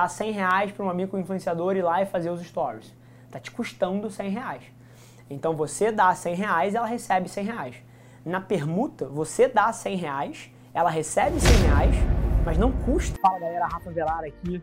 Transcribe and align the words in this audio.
dar 0.00 0.08
100 0.08 0.32
reais 0.32 0.72
para 0.72 0.84
um 0.84 0.88
amigo 0.88 1.18
influenciador 1.18 1.76
ir 1.76 1.82
lá 1.82 2.00
e 2.00 2.06
fazer 2.06 2.30
os 2.30 2.40
stories. 2.40 2.94
Tá 3.30 3.38
te 3.38 3.50
custando 3.50 4.10
100 4.10 4.30
reais. 4.30 4.62
Então 5.28 5.54
você 5.54 5.92
dá 5.92 6.14
100 6.14 6.34
reais, 6.34 6.74
ela 6.74 6.86
recebe 6.86 7.28
100 7.28 7.44
reais. 7.44 7.76
Na 8.24 8.40
permuta, 8.40 9.06
você 9.06 9.46
dá 9.46 9.70
100 9.72 9.96
reais, 9.96 10.50
ela 10.72 10.90
recebe 10.90 11.38
100 11.38 11.56
reais, 11.68 11.96
mas 12.44 12.56
não 12.56 12.72
custa. 12.72 13.18
Fala 13.20 13.38
galera, 13.40 13.66
Rafa 13.66 13.90
Velar 13.90 14.24
aqui. 14.24 14.62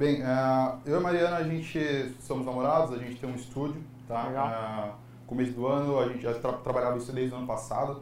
Bem, 0.00 0.22
uh, 0.22 0.78
eu 0.86 0.94
e 0.94 0.96
a 0.96 1.00
Mariana, 1.00 1.36
a 1.36 1.42
gente 1.42 2.14
somos 2.20 2.46
namorados, 2.46 2.94
a 2.94 2.96
gente 2.96 3.20
tem 3.20 3.30
um 3.30 3.34
estúdio, 3.34 3.82
tá? 4.08 4.28
Legal. 4.28 4.48
Uh, 4.48 5.26
começo 5.26 5.52
do 5.52 5.66
ano, 5.66 6.00
a 6.00 6.08
gente 6.08 6.22
já 6.22 6.32
tra 6.32 6.54
trabalhava 6.54 6.96
isso 6.96 7.12
desde 7.12 7.34
o 7.34 7.36
ano 7.36 7.46
passado. 7.46 8.00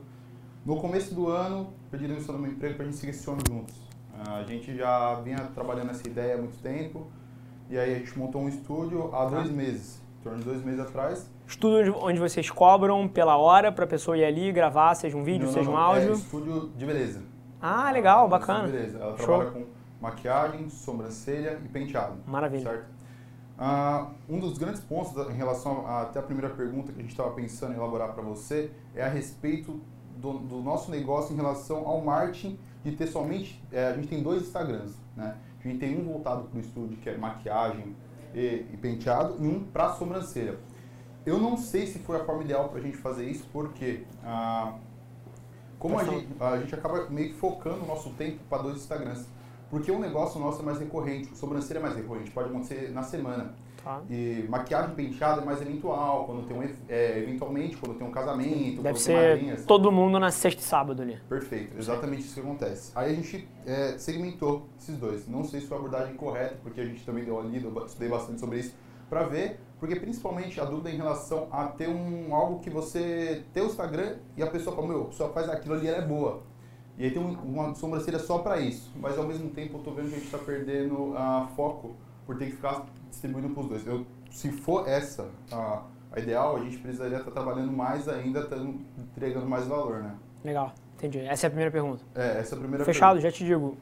No 0.64 0.76
começo 0.76 1.12
do 1.12 1.26
ano, 1.26 1.72
pedi 1.90 2.06
demissão 2.06 2.36
do 2.36 2.40
meu 2.40 2.52
emprego 2.52 2.76
para 2.76 2.84
a 2.84 2.86
gente 2.86 2.98
seguir 2.98 3.10
esse 3.10 3.28
ano 3.28 3.40
juntos. 3.50 3.74
Uh, 3.76 4.30
a 4.30 4.44
gente 4.44 4.76
já 4.76 5.16
vinha 5.24 5.38
trabalhando 5.52 5.90
essa 5.90 6.06
ideia 6.06 6.36
há 6.36 6.38
muito 6.38 6.56
tempo, 6.62 7.08
e 7.68 7.76
aí 7.76 7.92
a 7.92 7.98
gente 7.98 8.16
montou 8.16 8.42
um 8.42 8.48
estúdio 8.48 9.12
há 9.12 9.24
dois 9.24 9.50
meses, 9.50 10.00
em 10.20 10.22
torno 10.22 10.38
de 10.38 10.44
dois 10.44 10.64
meses 10.64 10.78
atrás. 10.78 11.28
Estúdio 11.48 11.96
onde 12.00 12.20
vocês 12.20 12.48
cobram 12.48 13.08
pela 13.08 13.36
hora 13.38 13.72
para 13.72 13.86
a 13.86 13.88
pessoa 13.88 14.16
ir 14.16 14.24
ali 14.24 14.52
gravar, 14.52 14.94
seja 14.94 15.16
um 15.16 15.24
vídeo, 15.24 15.46
não, 15.46 15.52
seja 15.52 15.68
não, 15.68 15.76
um 15.76 15.76
áudio? 15.76 16.10
É 16.10 16.12
estúdio 16.12 16.70
de 16.76 16.86
beleza. 16.86 17.24
Ah, 17.60 17.90
legal, 17.90 18.28
bacana. 18.28 18.68
Beleza. 18.68 18.98
Ela 18.98 19.16
Show. 19.16 19.26
trabalha 19.26 19.50
com 19.50 19.77
maquiagem, 20.00 20.68
sobrancelha 20.68 21.60
e 21.64 21.68
penteado. 21.68 22.18
Maravilha. 22.26 22.62
Certo? 22.62 22.98
Ah, 23.58 24.10
um 24.28 24.38
dos 24.38 24.56
grandes 24.56 24.80
pontos 24.80 25.12
em 25.30 25.36
relação 25.36 25.86
a, 25.86 26.02
até 26.02 26.20
a 26.20 26.22
primeira 26.22 26.48
pergunta 26.54 26.92
que 26.92 26.98
a 26.98 27.02
gente 27.02 27.10
estava 27.10 27.30
pensando 27.32 27.72
em 27.72 27.76
elaborar 27.76 28.12
para 28.12 28.22
você 28.22 28.70
é 28.94 29.02
a 29.02 29.08
respeito 29.08 29.80
do, 30.16 30.38
do 30.38 30.62
nosso 30.62 30.90
negócio 30.90 31.32
em 31.32 31.36
relação 31.36 31.86
ao 31.86 32.00
marketing 32.00 32.58
de 32.84 32.92
ter 32.92 33.08
somente. 33.08 33.62
é, 33.72 33.88
a 33.88 33.92
gente 33.94 34.08
tem 34.08 34.22
dois 34.22 34.42
Instagrams, 34.42 34.94
né? 35.16 35.36
A 35.58 35.68
gente 35.68 35.80
tem 35.80 35.98
um 35.98 36.04
voltado 36.04 36.44
para 36.44 36.56
o 36.56 36.60
estúdio, 36.60 36.96
que 36.98 37.10
é 37.10 37.16
maquiagem 37.16 37.96
e, 38.32 38.66
e 38.72 38.78
penteado, 38.80 39.36
e 39.40 39.46
um 39.46 39.64
para 39.64 39.92
sobrancelha. 39.94 40.56
Eu 41.26 41.38
não 41.38 41.56
sei 41.56 41.86
se 41.86 41.98
foi 41.98 42.16
a 42.16 42.24
forma 42.24 42.44
ideal 42.44 42.68
para 42.68 42.78
a 42.78 42.82
gente 42.82 42.96
fazer 42.96 43.28
isso, 43.28 43.44
porque 43.52 44.04
ah, 44.24 44.74
como 45.78 45.98
a 45.98 46.04
gente, 46.04 46.28
a 46.40 46.58
gente 46.58 46.74
acaba 46.74 47.08
meio 47.10 47.30
que 47.30 47.34
focando 47.34 47.84
o 47.84 47.86
nosso 47.86 48.10
tempo 48.10 48.38
para 48.48 48.62
dois 48.62 48.76
Instagrams. 48.76 49.26
Porque 49.70 49.90
o 49.90 49.98
negócio 49.98 50.40
nosso 50.40 50.62
é 50.62 50.64
mais 50.64 50.78
recorrente, 50.78 51.36
sobrancelha 51.36 51.78
é 51.78 51.82
mais 51.82 51.94
recorrente, 51.94 52.30
pode 52.30 52.48
acontecer 52.48 52.90
na 52.90 53.02
semana. 53.02 53.54
Tá. 53.84 54.02
E 54.10 54.44
maquiagem 54.48 54.94
penteada 54.94 55.42
é 55.42 55.44
mais 55.44 55.60
eventual, 55.62 56.24
quando 56.24 56.46
tem 56.46 56.56
um, 56.56 56.68
é, 56.88 57.18
eventualmente, 57.18 57.76
quando 57.76 57.96
tem 57.96 58.06
um 58.06 58.10
casamento, 58.10 58.76
quando 58.76 58.82
Deve 58.82 58.94
tem 58.94 59.04
ser 59.04 59.30
madrinhas. 59.30 59.64
todo 59.66 59.92
mundo 59.92 60.18
na 60.18 60.30
sexta 60.30 60.60
e 60.60 60.64
sábado 60.64 61.02
ali. 61.02 61.18
Perfeito, 61.28 61.78
exatamente 61.78 62.22
isso 62.22 62.34
que 62.34 62.40
acontece. 62.40 62.92
Aí 62.94 63.12
a 63.12 63.14
gente 63.14 63.48
é, 63.66 63.96
segmentou 63.98 64.66
esses 64.78 64.96
dois. 64.96 65.28
Não 65.28 65.44
sei 65.44 65.60
se 65.60 65.66
foi 65.66 65.76
a 65.76 65.80
abordagem 65.80 66.14
correta, 66.14 66.56
porque 66.62 66.80
a 66.80 66.84
gente 66.84 67.04
também 67.04 67.24
deu 67.24 67.38
ali, 67.38 67.62
estudei 67.86 68.08
bastante 68.08 68.40
sobre 68.40 68.58
isso, 68.58 68.74
para 69.08 69.22
ver, 69.22 69.60
porque 69.78 69.96
principalmente 69.96 70.60
a 70.60 70.64
dúvida 70.64 70.90
em 70.90 70.96
relação 70.96 71.48
a 71.50 71.68
ter 71.68 71.88
um 71.88 72.34
algo 72.34 72.58
que 72.60 72.68
você 72.68 73.42
ter 73.54 73.62
o 73.62 73.66
Instagram 73.66 74.16
e 74.36 74.42
a 74.42 74.46
pessoa 74.48 74.74
fala, 74.74 74.88
meu, 74.88 75.02
a 75.02 75.06
pessoa 75.06 75.30
faz 75.30 75.48
aquilo 75.48 75.74
ali, 75.74 75.86
ela 75.88 75.98
é 75.98 76.06
boa. 76.06 76.42
E 76.98 77.04
aí 77.04 77.10
tem 77.12 77.22
um- 77.22 77.32
uma 77.32 77.74
sobrancelha 77.74 78.18
só 78.18 78.38
para 78.38 78.58
isso. 78.58 78.90
Mas 78.96 79.16
ao 79.16 79.24
mesmo 79.24 79.48
tempo 79.50 79.78
eu 79.78 79.82
tô 79.82 79.92
vendo 79.92 80.08
que 80.08 80.14
a 80.16 80.18
gente 80.18 80.24
está 80.26 80.38
perdendo 80.38 81.14
a 81.16 81.46
foco 81.54 81.94
por 82.26 82.36
ter 82.36 82.46
que 82.46 82.52
ficar 82.52 82.84
distribuindo 83.08 83.50
para 83.50 83.60
os 83.62 83.68
dois. 83.68 83.86
Eu, 83.86 84.04
se 84.30 84.50
for 84.50 84.88
essa 84.88 85.28
a, 85.52 85.82
a 86.12 86.18
ideal, 86.18 86.56
a 86.56 86.60
gente 86.60 86.76
precisaria 86.78 87.18
estar 87.18 87.30
trabalhando 87.30 87.70
mais 87.72 88.08
ainda, 88.08 88.44
tando- 88.46 88.80
entregando 88.98 89.46
mais 89.46 89.66
valor, 89.66 90.02
né? 90.02 90.14
Legal, 90.44 90.72
entendi. 90.96 91.20
Essa 91.20 91.46
é 91.46 91.48
a 91.48 91.50
primeira 91.50 91.70
pergunta. 91.70 92.02
É, 92.14 92.38
essa 92.40 92.54
é 92.54 92.56
a 92.56 92.60
primeira 92.60 92.84
Fechado, 92.84 93.20
já 93.20 93.30
te 93.30 93.44
digo. 93.44 93.76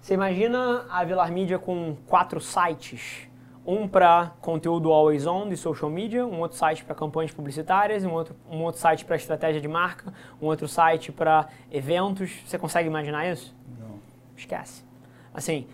Você 0.00 0.14
imagina 0.14 0.86
a 0.90 1.04
Vilar 1.04 1.30
Mídia 1.30 1.58
com 1.58 1.94
quatro 2.06 2.40
sites. 2.40 3.28
Um 3.66 3.86
para 3.86 4.32
conteúdo 4.40 4.90
always 4.90 5.26
on 5.26 5.48
de 5.48 5.56
social 5.56 5.90
media, 5.90 6.26
um 6.26 6.40
outro 6.40 6.56
site 6.56 6.84
para 6.84 6.94
campanhas 6.94 7.30
publicitárias, 7.30 8.04
um 8.04 8.12
outro, 8.12 8.34
um 8.50 8.62
outro 8.62 8.80
site 8.80 9.04
para 9.04 9.16
estratégia 9.16 9.60
de 9.60 9.68
marca, 9.68 10.12
um 10.40 10.46
outro 10.46 10.66
site 10.66 11.12
para 11.12 11.48
eventos. 11.70 12.30
Você 12.44 12.58
consegue 12.58 12.88
imaginar 12.88 13.30
isso? 13.30 13.54
Não. 13.78 13.98
Esquece. 14.36 14.84
Assim, 15.32 15.66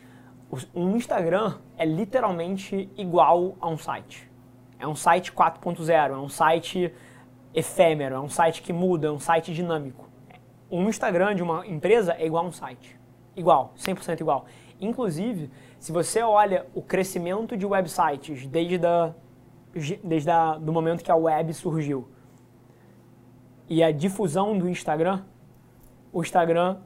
um 0.74 0.96
Instagram 0.96 1.54
é 1.76 1.84
literalmente 1.84 2.90
igual 2.96 3.56
a 3.60 3.68
um 3.68 3.78
site. 3.78 4.30
É 4.78 4.86
um 4.86 4.94
site 4.94 5.32
4.0, 5.32 6.10
é 6.10 6.16
um 6.16 6.28
site 6.28 6.92
efêmero, 7.54 8.16
é 8.16 8.20
um 8.20 8.28
site 8.28 8.62
que 8.62 8.72
muda, 8.72 9.08
é 9.08 9.10
um 9.10 9.18
site 9.18 9.54
dinâmico. 9.54 10.08
Um 10.70 10.88
Instagram 10.88 11.34
de 11.34 11.42
uma 11.42 11.66
empresa 11.66 12.14
é 12.18 12.26
igual 12.26 12.44
a 12.44 12.48
um 12.48 12.52
site. 12.52 12.98
Igual, 13.34 13.72
100% 13.78 14.20
igual. 14.20 14.46
Inclusive, 14.80 15.50
se 15.78 15.92
você 15.92 16.22
olha 16.22 16.66
o 16.74 16.82
crescimento 16.82 17.56
de 17.56 17.66
websites 17.66 18.46
desde, 18.46 18.78
da, 18.78 19.14
desde 20.02 20.30
a, 20.30 20.56
do 20.56 20.72
momento 20.72 21.04
que 21.04 21.10
a 21.10 21.16
web 21.16 21.52
surgiu 21.52 22.08
e 23.68 23.82
a 23.82 23.90
difusão 23.90 24.56
do 24.56 24.68
Instagram, 24.68 25.22
o 26.12 26.22
Instagram 26.22 26.78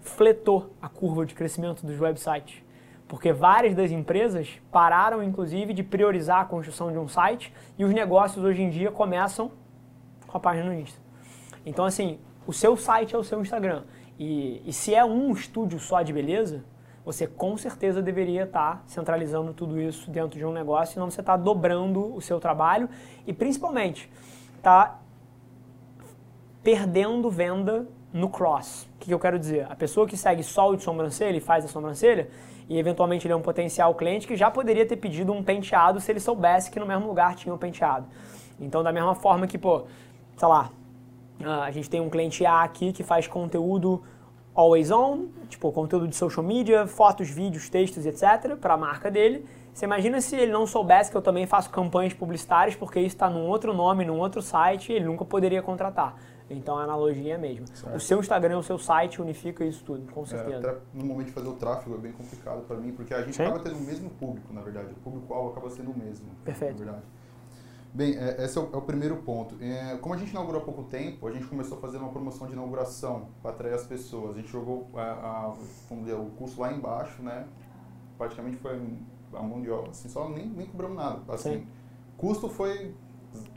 fletou 0.00 0.74
a 0.80 0.88
curva 0.88 1.24
de 1.24 1.34
crescimento 1.34 1.84
dos 1.84 2.00
websites. 2.00 2.62
Porque 3.06 3.32
várias 3.32 3.74
das 3.74 3.90
empresas 3.90 4.60
pararam, 4.72 5.22
inclusive, 5.22 5.72
de 5.74 5.82
priorizar 5.82 6.40
a 6.40 6.44
construção 6.44 6.90
de 6.90 6.98
um 6.98 7.06
site 7.06 7.52
e 7.78 7.84
os 7.84 7.92
negócios 7.92 8.44
hoje 8.44 8.62
em 8.62 8.70
dia 8.70 8.90
começam 8.90 9.52
com 10.26 10.36
a 10.36 10.40
página 10.40 10.66
no 10.66 10.74
Insta. 10.74 10.98
Então, 11.64 11.84
assim, 11.84 12.18
o 12.46 12.52
seu 12.52 12.76
site 12.76 13.14
é 13.14 13.18
o 13.18 13.24
seu 13.24 13.40
Instagram. 13.40 13.84
E, 14.18 14.62
e 14.64 14.72
se 14.72 14.94
é 14.94 15.04
um 15.04 15.32
estúdio 15.32 15.78
só 15.78 16.02
de 16.02 16.12
beleza, 16.12 16.64
você 17.04 17.26
com 17.26 17.56
certeza 17.56 18.00
deveria 18.00 18.44
estar 18.44 18.82
centralizando 18.86 19.52
tudo 19.52 19.80
isso 19.80 20.10
dentro 20.10 20.38
de 20.38 20.44
um 20.44 20.52
negócio, 20.52 20.94
senão 20.94 21.10
você 21.10 21.20
está 21.20 21.36
dobrando 21.36 22.14
o 22.14 22.20
seu 22.20 22.40
trabalho 22.40 22.88
e, 23.26 23.32
principalmente, 23.32 24.10
está 24.56 24.98
perdendo 26.62 27.30
venda 27.30 27.86
no 28.12 28.28
cross. 28.30 28.88
O 28.94 28.98
que, 29.00 29.06
que 29.06 29.14
eu 29.14 29.18
quero 29.18 29.38
dizer? 29.38 29.66
A 29.70 29.76
pessoa 29.76 30.06
que 30.06 30.16
segue 30.16 30.42
só 30.42 30.70
o 30.70 30.76
de 30.76 30.82
sobrancelha 30.82 31.36
e 31.36 31.40
faz 31.40 31.64
a 31.64 31.68
sobrancelha, 31.68 32.30
e 32.68 32.78
eventualmente 32.78 33.26
ele 33.26 33.34
é 33.34 33.36
um 33.36 33.42
potencial 33.42 33.94
cliente 33.94 34.26
que 34.26 34.36
já 34.36 34.50
poderia 34.50 34.86
ter 34.86 34.96
pedido 34.96 35.32
um 35.32 35.42
penteado 35.42 36.00
se 36.00 36.10
ele 36.10 36.20
soubesse 36.20 36.70
que 36.70 36.80
no 36.80 36.86
mesmo 36.86 37.06
lugar 37.06 37.34
tinha 37.34 37.54
um 37.54 37.58
penteado. 37.58 38.06
Então, 38.58 38.82
da 38.82 38.92
mesma 38.92 39.14
forma 39.14 39.46
que, 39.46 39.58
pô, 39.58 39.82
sei 40.36 40.48
lá, 40.48 40.70
ah, 41.44 41.64
a 41.64 41.70
gente 41.70 41.90
tem 41.90 42.00
um 42.00 42.08
cliente 42.08 42.46
A 42.46 42.62
aqui 42.62 42.92
que 42.92 43.02
faz 43.02 43.26
conteúdo 43.26 44.02
always 44.54 44.90
on, 44.90 45.26
tipo 45.48 45.70
conteúdo 45.72 46.06
de 46.08 46.14
social 46.16 46.44
media, 46.44 46.86
fotos, 46.86 47.28
vídeos, 47.28 47.68
textos, 47.68 48.06
etc, 48.06 48.56
para 48.60 48.74
a 48.74 48.76
marca 48.76 49.10
dele. 49.10 49.44
Você 49.72 49.84
imagina 49.86 50.20
se 50.20 50.36
ele 50.36 50.52
não 50.52 50.66
soubesse 50.66 51.10
que 51.10 51.16
eu 51.16 51.22
também 51.22 51.46
faço 51.46 51.68
campanhas 51.70 52.12
publicitárias, 52.14 52.76
porque 52.76 53.00
isso 53.00 53.16
está 53.16 53.28
num 53.28 53.46
outro 53.48 53.74
nome, 53.74 54.04
num 54.04 54.18
outro 54.20 54.40
site, 54.40 54.92
ele 54.92 55.04
nunca 55.04 55.24
poderia 55.24 55.60
contratar. 55.60 56.14
Então 56.48 56.76
a 56.78 56.84
analogia 56.84 57.32
é 57.32 57.36
a 57.36 57.38
mesma. 57.38 57.66
Certo. 57.66 57.96
O 57.96 57.98
seu 58.00 58.20
Instagram, 58.20 58.58
o 58.58 58.62
seu 58.62 58.78
site 58.78 59.20
unifica 59.20 59.64
isso 59.64 59.82
tudo, 59.82 60.12
com 60.12 60.22
É, 60.22 60.26
certeza. 60.26 60.58
até 60.70 60.78
no 60.92 61.04
momento 61.06 61.26
de 61.28 61.32
fazer 61.32 61.48
o 61.48 61.54
tráfego 61.54 61.96
é 61.96 61.98
bem 61.98 62.12
complicado 62.12 62.62
para 62.66 62.76
mim, 62.76 62.92
porque 62.92 63.12
a 63.14 63.22
gente 63.22 63.34
Sim. 63.34 63.44
acaba 63.44 63.60
tendo 63.64 63.76
o 63.78 63.80
mesmo 63.80 64.10
público, 64.10 64.52
na 64.52 64.60
verdade. 64.60 64.88
O 64.92 64.94
público-alvo 64.96 65.50
acaba 65.50 65.70
sendo 65.70 65.90
o 65.90 65.98
mesmo. 65.98 66.26
Perfeito. 66.44 66.78
Na 66.78 66.84
verdade. 66.92 67.04
Bem, 67.94 68.16
é, 68.18 68.44
esse 68.44 68.58
é 68.58 68.60
o, 68.60 68.70
é 68.72 68.76
o 68.76 68.82
primeiro 68.82 69.18
ponto. 69.18 69.54
É, 69.62 69.96
como 69.98 70.14
a 70.14 70.16
gente 70.18 70.30
inaugurou 70.32 70.60
há 70.60 70.64
pouco 70.64 70.82
tempo, 70.82 71.28
a 71.28 71.30
gente 71.30 71.46
começou 71.46 71.78
a 71.78 71.80
fazer 71.80 71.98
uma 71.98 72.08
promoção 72.08 72.48
de 72.48 72.52
inauguração 72.52 73.28
para 73.40 73.52
atrair 73.52 73.74
as 73.74 73.84
pessoas. 73.86 74.32
A 74.32 74.40
gente 74.40 74.50
jogou 74.50 74.88
a, 74.94 75.00
a- 75.02 75.54
dizer, 76.00 76.14
o 76.14 76.26
custo 76.36 76.60
lá 76.60 76.72
embaixo, 76.72 77.22
né? 77.22 77.46
Praticamente 78.18 78.56
foi 78.56 78.72
a 79.32 79.42
mão 79.42 79.62
de 79.62 79.70
obra, 79.70 79.90
assim, 79.92 80.08
só 80.08 80.28
nem, 80.28 80.46
nem 80.48 80.66
cobramos 80.66 80.96
nada. 80.96 81.20
Assim, 81.32 81.58
Sim. 81.58 81.66
custo 82.16 82.48
foi, 82.48 82.92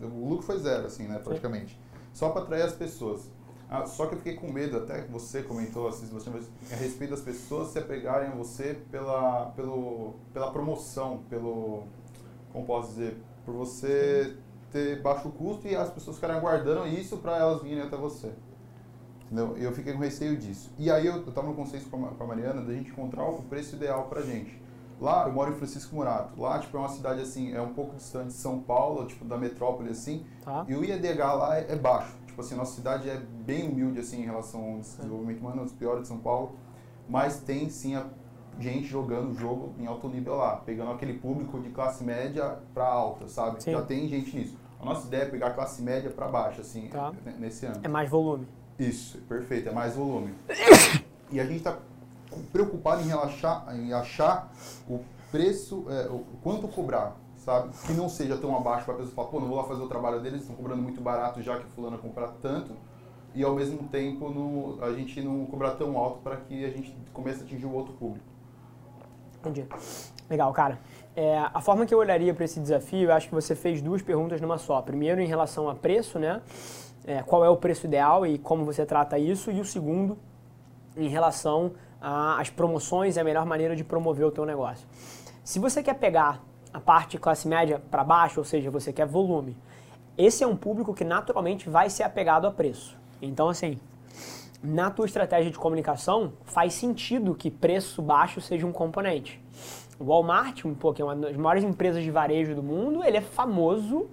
o 0.01 0.29
lucro 0.29 0.45
foi 0.45 0.59
zero, 0.59 0.85
assim, 0.85 1.07
né? 1.07 1.17
Praticamente. 1.17 1.79
Só 2.13 2.29
para 2.29 2.43
atrair 2.43 2.61
as 2.61 2.73
pessoas. 2.73 3.31
Ah, 3.67 3.85
só 3.87 4.05
que 4.05 4.13
eu 4.13 4.17
fiquei 4.19 4.35
com 4.35 4.51
medo, 4.51 4.77
até 4.77 5.01
que 5.01 5.11
você 5.11 5.41
comentou 5.41 5.87
assim, 5.87 6.05
você, 6.07 6.29
a 6.71 6.75
respeito 6.75 7.09
das 7.11 7.21
pessoas 7.21 7.69
se 7.69 7.79
apegarem 7.79 8.29
a 8.29 8.35
você 8.35 8.79
pela, 8.91 9.47
pelo, 9.55 10.13
pela 10.31 10.51
promoção, 10.51 11.23
pelo, 11.27 11.83
como 12.53 12.65
posso 12.65 12.89
dizer, 12.89 13.17
por 13.47 13.55
você 13.55 14.35
ter 14.73 15.01
baixo 15.01 15.29
custo 15.29 15.69
e 15.69 15.73
as 15.73 15.89
pessoas 15.89 16.17
ficarem 16.17 16.35
aguardando 16.35 16.85
isso 16.85 17.15
para 17.15 17.37
elas 17.37 17.63
virem 17.63 17.81
até 17.81 17.95
você. 17.95 18.33
Entendeu? 19.23 19.55
Eu 19.57 19.71
fiquei 19.71 19.93
com 19.93 19.99
receio 19.99 20.35
disso. 20.35 20.69
E 20.77 20.91
aí 20.91 21.07
eu, 21.07 21.15
eu 21.15 21.31
tava 21.31 21.47
no 21.47 21.53
consenso 21.53 21.89
com 21.89 22.05
a, 22.05 22.09
com 22.09 22.23
a 22.25 22.27
Mariana 22.27 22.61
da 22.61 22.73
gente 22.73 22.89
encontrar 22.89 23.23
o 23.23 23.41
preço 23.43 23.77
ideal 23.77 24.07
pra 24.09 24.21
gente. 24.21 24.61
Lá, 24.99 25.27
eu 25.27 25.33
moro 25.33 25.53
em 25.53 25.55
Francisco 25.55 25.95
Murato. 25.95 26.39
Lá, 26.41 26.59
tipo, 26.59 26.75
é 26.75 26.79
uma 26.79 26.89
cidade, 26.89 27.21
assim, 27.21 27.53
é 27.53 27.61
um 27.61 27.73
pouco 27.73 27.95
distante 27.95 28.27
de 28.27 28.33
São 28.33 28.59
Paulo, 28.59 29.05
tipo, 29.05 29.23
da 29.23 29.37
metrópole, 29.37 29.91
assim. 29.91 30.25
Tá. 30.43 30.65
E 30.67 30.75
o 30.75 30.83
IEDH 30.83 31.33
lá 31.33 31.57
é, 31.57 31.71
é 31.71 31.75
baixo. 31.75 32.13
Tipo 32.25 32.41
assim, 32.41 32.55
nossa 32.55 32.75
cidade 32.75 33.09
é 33.09 33.15
bem 33.17 33.69
humilde, 33.69 33.99
assim, 33.99 34.21
em 34.21 34.25
relação 34.25 34.73
ao 34.73 34.79
desenvolvimento 34.79 35.39
humano, 35.39 35.59
é 35.59 35.61
um 35.61 35.65
dos 35.65 35.73
piores 35.73 36.01
de 36.01 36.09
São 36.09 36.17
Paulo. 36.17 36.57
Mas 37.07 37.39
tem, 37.39 37.69
sim, 37.69 37.95
a 37.95 38.05
gente 38.59 38.85
jogando 38.87 39.31
o 39.31 39.35
jogo 39.35 39.73
em 39.79 39.85
alto 39.87 40.07
nível 40.09 40.35
lá. 40.35 40.57
Pegando 40.57 40.91
aquele 40.91 41.13
público 41.13 41.59
de 41.59 41.69
classe 41.69 42.03
média 42.03 42.57
para 42.73 42.85
alta, 42.87 43.27
sabe? 43.27 43.61
Sim. 43.63 43.71
Já 43.71 43.81
tem 43.81 44.07
gente 44.07 44.35
nisso. 44.35 44.57
A 44.79 44.85
nossa 44.85 45.07
ideia 45.07 45.23
é 45.23 45.25
pegar 45.25 45.47
a 45.47 45.51
classe 45.51 45.81
média 45.81 46.09
para 46.09 46.27
baixo, 46.27 46.61
assim, 46.61 46.87
Tá. 46.87 47.11
n- 47.25 47.35
nesse 47.39 47.65
ano. 47.65 47.79
É 47.83 47.87
mais 47.87 48.09
volume. 48.09 48.47
Isso, 48.77 49.17
perfeito, 49.27 49.69
é 49.69 49.71
mais 49.71 49.95
volume. 49.95 50.33
E 51.29 51.41
a 51.41 51.43
gente 51.45 51.57
está 51.57 51.77
preocupado 52.53 53.01
em, 53.01 53.05
relaxar, 53.07 53.65
em 53.75 53.91
achar 53.91 54.49
o 54.89 55.01
preço, 55.31 55.85
é, 55.89 56.07
o 56.09 56.23
quanto 56.41 56.67
cobrar, 56.69 57.17
sabe? 57.35 57.69
Que 57.85 57.91
não 57.93 58.07
seja 58.07 58.37
tão 58.37 58.55
abaixo 58.55 58.85
para 58.85 58.93
a 58.93 58.97
pessoa 58.97 59.13
falar, 59.15 59.27
pô, 59.27 59.39
não 59.41 59.47
vou 59.49 59.57
lá 59.57 59.63
fazer 59.65 59.81
o 59.81 59.87
trabalho 59.89 60.21
deles, 60.21 60.41
estão 60.41 60.55
cobrando 60.55 60.81
muito 60.81 61.01
barato 61.01 61.41
já 61.41 61.57
que 61.59 61.65
fulano 61.71 61.97
comprar 61.97 62.29
tanto. 62.41 62.71
E 63.35 63.43
ao 63.43 63.53
mesmo 63.55 63.89
tempo 63.89 64.29
no, 64.29 64.81
a 64.83 64.93
gente 64.93 65.21
não 65.21 65.45
cobrar 65.47 65.71
tão 65.71 65.97
alto 65.97 66.19
para 66.19 66.37
que 66.37 66.63
a 66.63 66.69
gente 66.69 66.95
comece 67.13 67.41
a 67.41 67.43
atingir 67.43 67.65
o 67.65 67.73
outro 67.73 67.93
público. 67.93 68.25
Entendi. 69.47 69.67
Legal, 70.29 70.51
cara. 70.53 70.79
É, 71.15 71.39
a 71.51 71.61
forma 71.61 71.85
que 71.85 71.93
eu 71.93 71.97
olharia 71.97 72.33
para 72.33 72.45
esse 72.45 72.59
desafio, 72.59 73.09
eu 73.09 73.13
acho 73.13 73.27
que 73.27 73.33
você 73.33 73.55
fez 73.55 73.81
duas 73.81 74.01
perguntas 74.01 74.39
numa 74.39 74.57
só. 74.57 74.81
Primeiro, 74.81 75.19
em 75.19 75.25
relação 75.25 75.69
a 75.69 75.75
preço, 75.75 76.19
né? 76.19 76.41
É, 77.05 77.23
qual 77.23 77.43
é 77.43 77.49
o 77.49 77.57
preço 77.57 77.87
ideal 77.87 78.25
e 78.25 78.37
como 78.37 78.65
você 78.65 78.85
trata 78.85 79.17
isso. 79.17 79.49
E 79.49 79.59
o 79.59 79.65
segundo, 79.65 80.17
em 80.95 81.07
relação 81.07 81.71
às 81.99 82.49
promoções 82.49 83.15
e 83.15 83.19
a 83.19 83.23
melhor 83.23 83.45
maneira 83.45 83.75
de 83.75 83.83
promover 83.83 84.25
o 84.25 84.31
teu 84.31 84.45
negócio. 84.45 84.87
Se 85.43 85.57
você 85.57 85.81
quer 85.81 85.95
pegar 85.95 86.43
a 86.73 86.79
parte 86.79 87.17
classe 87.17 87.47
média 87.47 87.81
para 87.89 88.03
baixo, 88.03 88.39
ou 88.39 88.43
seja, 88.43 88.69
você 88.69 88.93
quer 88.93 89.07
volume, 89.07 89.57
esse 90.17 90.43
é 90.43 90.47
um 90.47 90.55
público 90.55 90.93
que 90.93 91.03
naturalmente 91.03 91.69
vai 91.69 91.89
ser 91.89 92.03
apegado 92.03 92.45
a 92.45 92.51
preço. 92.51 92.97
Então, 93.21 93.49
assim, 93.49 93.79
na 94.61 94.89
tua 94.89 95.05
estratégia 95.05 95.51
de 95.51 95.57
comunicação, 95.57 96.33
faz 96.43 96.73
sentido 96.73 97.35
que 97.35 97.49
preço 97.51 98.01
baixo 98.01 98.41
seja 98.41 98.65
um 98.65 98.71
componente. 98.71 99.41
O 99.99 100.05
Walmart, 100.05 100.65
um 100.65 100.73
pouco, 100.73 101.01
é 101.01 101.05
uma 101.05 101.15
das 101.15 101.35
maiores 101.35 101.63
empresas 101.63 102.03
de 102.03 102.11
varejo 102.11 102.55
do 102.55 102.63
mundo, 102.63 103.03
ele 103.03 103.17
é 103.17 103.21
famoso 103.21 104.09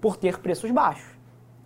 por 0.00 0.16
ter 0.16 0.38
preços 0.38 0.70
baixos. 0.70 1.18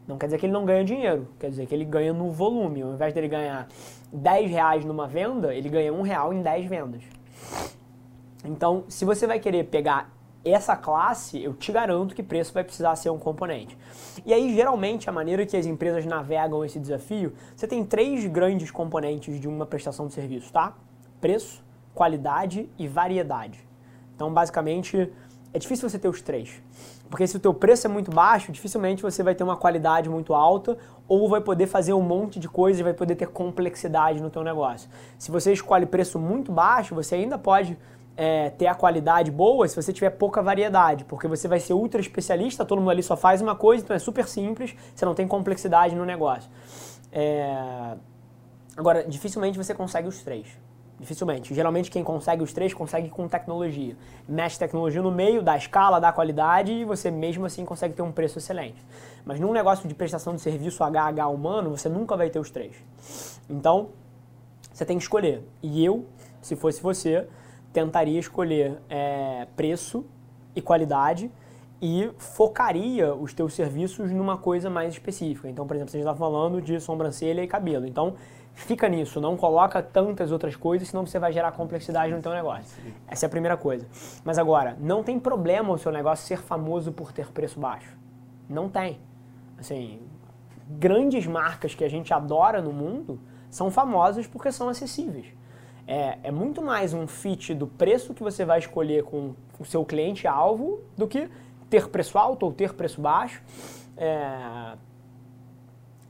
Não 0.06 0.18
quer 0.18 0.26
dizer 0.26 0.38
que 0.38 0.46
ele 0.46 0.52
não 0.52 0.64
ganha 0.64 0.84
dinheiro, 0.84 1.28
quer 1.38 1.48
dizer 1.48 1.66
que 1.66 1.74
ele 1.74 1.84
ganha 1.84 2.12
no 2.12 2.30
volume. 2.30 2.82
Ao 2.82 2.92
invés 2.92 3.14
dele 3.14 3.28
ganhar 3.28 3.68
10 4.12 4.50
reais 4.50 4.84
numa 4.84 5.06
venda, 5.06 5.54
ele 5.54 5.68
ganha 5.68 5.92
um 5.92 6.02
real 6.02 6.32
em 6.32 6.42
10 6.42 6.66
vendas. 6.66 7.02
Então, 8.44 8.84
se 8.88 9.04
você 9.04 9.26
vai 9.26 9.38
querer 9.38 9.64
pegar 9.64 10.12
essa 10.44 10.76
classe, 10.76 11.42
eu 11.42 11.54
te 11.54 11.70
garanto 11.70 12.14
que 12.14 12.22
preço 12.22 12.52
vai 12.52 12.64
precisar 12.64 12.96
ser 12.96 13.10
um 13.10 13.18
componente. 13.18 13.78
E 14.26 14.32
aí, 14.32 14.54
geralmente, 14.54 15.08
a 15.08 15.12
maneira 15.12 15.46
que 15.46 15.56
as 15.56 15.66
empresas 15.66 16.04
navegam 16.04 16.64
esse 16.64 16.80
desafio, 16.80 17.32
você 17.54 17.66
tem 17.66 17.84
três 17.84 18.26
grandes 18.26 18.70
componentes 18.70 19.40
de 19.40 19.46
uma 19.46 19.64
prestação 19.64 20.08
de 20.08 20.14
serviço, 20.14 20.52
tá? 20.52 20.74
Preço, 21.20 21.64
qualidade 21.94 22.68
e 22.78 22.88
variedade. 22.88 23.60
Então, 24.14 24.32
basicamente, 24.32 25.12
é 25.54 25.58
difícil 25.58 25.88
você 25.88 25.98
ter 25.98 26.08
os 26.08 26.20
três. 26.22 26.62
Porque 27.08 27.26
se 27.26 27.36
o 27.36 27.40
teu 27.40 27.52
preço 27.52 27.86
é 27.86 27.90
muito 27.90 28.10
baixo, 28.10 28.50
dificilmente 28.50 29.02
você 29.02 29.22
vai 29.22 29.34
ter 29.34 29.44
uma 29.44 29.56
qualidade 29.56 30.08
muito 30.08 30.32
alta 30.32 30.78
ou 31.06 31.28
vai 31.28 31.42
poder 31.42 31.66
fazer 31.66 31.92
um 31.92 32.00
monte 32.00 32.40
de 32.40 32.48
coisas 32.48 32.80
e 32.80 32.82
vai 32.82 32.94
poder 32.94 33.16
ter 33.16 33.26
complexidade 33.26 34.20
no 34.22 34.30
teu 34.30 34.42
negócio. 34.42 34.88
Se 35.18 35.30
você 35.30 35.52
escolhe 35.52 35.84
preço 35.84 36.18
muito 36.18 36.50
baixo, 36.50 36.94
você 36.94 37.16
ainda 37.16 37.36
pode 37.36 37.76
é, 38.16 38.50
ter 38.50 38.66
a 38.66 38.74
qualidade 38.74 39.30
boa 39.30 39.66
se 39.66 39.74
você 39.74 39.92
tiver 39.92 40.10
pouca 40.10 40.42
variedade, 40.42 41.04
porque 41.04 41.26
você 41.26 41.48
vai 41.48 41.60
ser 41.60 41.72
ultra 41.72 42.00
especialista, 42.00 42.64
todo 42.64 42.78
mundo 42.78 42.90
ali 42.90 43.02
só 43.02 43.16
faz 43.16 43.40
uma 43.40 43.54
coisa, 43.54 43.82
então 43.82 43.96
é 43.96 43.98
super 43.98 44.26
simples, 44.26 44.74
você 44.94 45.04
não 45.04 45.14
tem 45.14 45.26
complexidade 45.26 45.94
no 45.94 46.04
negócio. 46.04 46.50
É... 47.10 47.96
Agora, 48.76 49.04
dificilmente 49.04 49.58
você 49.58 49.74
consegue 49.74 50.08
os 50.08 50.22
três. 50.22 50.46
Dificilmente. 50.98 51.52
Geralmente 51.52 51.90
quem 51.90 52.04
consegue 52.04 52.44
os 52.44 52.52
três 52.52 52.72
consegue 52.72 53.08
com 53.08 53.26
tecnologia. 53.26 53.96
Mexe 54.28 54.56
tecnologia 54.56 55.02
no 55.02 55.10
meio, 55.10 55.42
dá 55.42 55.56
escala, 55.56 56.00
dá 56.00 56.12
qualidade 56.12 56.70
e 56.70 56.84
você 56.84 57.10
mesmo 57.10 57.44
assim 57.44 57.64
consegue 57.64 57.92
ter 57.92 58.02
um 58.02 58.12
preço 58.12 58.38
excelente. 58.38 58.76
Mas 59.24 59.40
num 59.40 59.52
negócio 59.52 59.88
de 59.88 59.94
prestação 59.94 60.36
de 60.36 60.40
serviço 60.40 60.84
HH 60.84 61.26
humano, 61.28 61.70
você 61.70 61.88
nunca 61.88 62.16
vai 62.16 62.30
ter 62.30 62.38
os 62.38 62.50
três. 62.50 62.76
Então, 63.50 63.88
você 64.72 64.84
tem 64.84 64.96
que 64.96 65.02
escolher. 65.02 65.42
E 65.60 65.84
eu, 65.84 66.06
se 66.40 66.54
fosse 66.54 66.80
você, 66.80 67.26
tentaria 67.72 68.18
escolher 68.18 68.78
é, 68.88 69.46
preço 69.56 70.04
e 70.54 70.60
qualidade 70.60 71.30
e 71.80 72.10
focaria 72.16 73.12
os 73.12 73.34
teus 73.34 73.54
serviços 73.54 74.12
numa 74.12 74.38
coisa 74.38 74.70
mais 74.70 74.92
específica. 74.92 75.48
Então, 75.48 75.66
por 75.66 75.74
exemplo, 75.74 75.90
você 75.90 75.98
está 75.98 76.14
falando 76.14 76.62
de 76.62 76.78
sobrancelha 76.80 77.42
e 77.42 77.48
cabelo. 77.48 77.86
Então, 77.86 78.14
fica 78.54 78.88
nisso, 78.88 79.20
não 79.20 79.36
coloca 79.36 79.82
tantas 79.82 80.30
outras 80.30 80.54
coisas, 80.54 80.88
senão 80.88 81.04
você 81.04 81.18
vai 81.18 81.32
gerar 81.32 81.50
complexidade 81.52 82.12
no 82.14 82.22
teu 82.22 82.32
negócio. 82.32 82.80
Essa 83.08 83.26
é 83.26 83.28
a 83.28 83.30
primeira 83.30 83.56
coisa. 83.56 83.86
Mas 84.24 84.38
agora, 84.38 84.76
não 84.78 85.02
tem 85.02 85.18
problema 85.18 85.72
o 85.72 85.78
seu 85.78 85.90
negócio 85.90 86.24
ser 86.24 86.38
famoso 86.38 86.92
por 86.92 87.10
ter 87.10 87.32
preço 87.32 87.58
baixo. 87.58 87.96
Não 88.48 88.68
tem. 88.68 89.00
Assim, 89.58 90.00
grandes 90.68 91.26
marcas 91.26 91.74
que 91.74 91.82
a 91.82 91.88
gente 91.88 92.14
adora 92.14 92.62
no 92.62 92.72
mundo 92.72 93.18
são 93.50 93.72
famosas 93.72 94.26
porque 94.26 94.52
são 94.52 94.68
acessíveis. 94.68 95.26
É, 95.86 96.18
é 96.22 96.30
muito 96.30 96.62
mais 96.62 96.94
um 96.94 97.06
fit 97.06 97.54
do 97.54 97.66
preço 97.66 98.14
que 98.14 98.22
você 98.22 98.44
vai 98.44 98.58
escolher 98.58 99.02
com 99.02 99.34
o 99.58 99.64
seu 99.64 99.84
cliente-alvo 99.84 100.80
do 100.96 101.08
que 101.08 101.28
ter 101.68 101.88
preço 101.88 102.16
alto 102.18 102.46
ou 102.46 102.52
ter 102.52 102.74
preço 102.74 103.00
baixo. 103.00 103.42
É, 103.96 104.76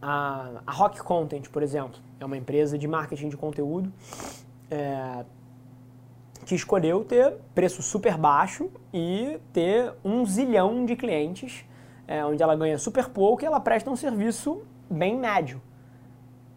a, 0.00 0.62
a 0.66 0.72
Rock 0.72 1.00
Content, 1.02 1.48
por 1.48 1.62
exemplo, 1.62 1.98
é 2.20 2.24
uma 2.24 2.36
empresa 2.36 2.76
de 2.76 2.86
marketing 2.86 3.28
de 3.28 3.36
conteúdo 3.36 3.92
é, 4.70 5.24
que 6.44 6.54
escolheu 6.54 7.04
ter 7.04 7.34
preço 7.54 7.82
super 7.82 8.16
baixo 8.16 8.70
e 8.92 9.38
ter 9.52 9.94
um 10.04 10.24
zilhão 10.26 10.84
de 10.84 10.96
clientes, 10.96 11.64
é, 12.06 12.24
onde 12.24 12.42
ela 12.42 12.56
ganha 12.56 12.78
super 12.78 13.08
pouco 13.08 13.42
e 13.42 13.46
ela 13.46 13.60
presta 13.60 13.90
um 13.90 13.96
serviço 13.96 14.62
bem 14.90 15.16
médio. 15.16 15.62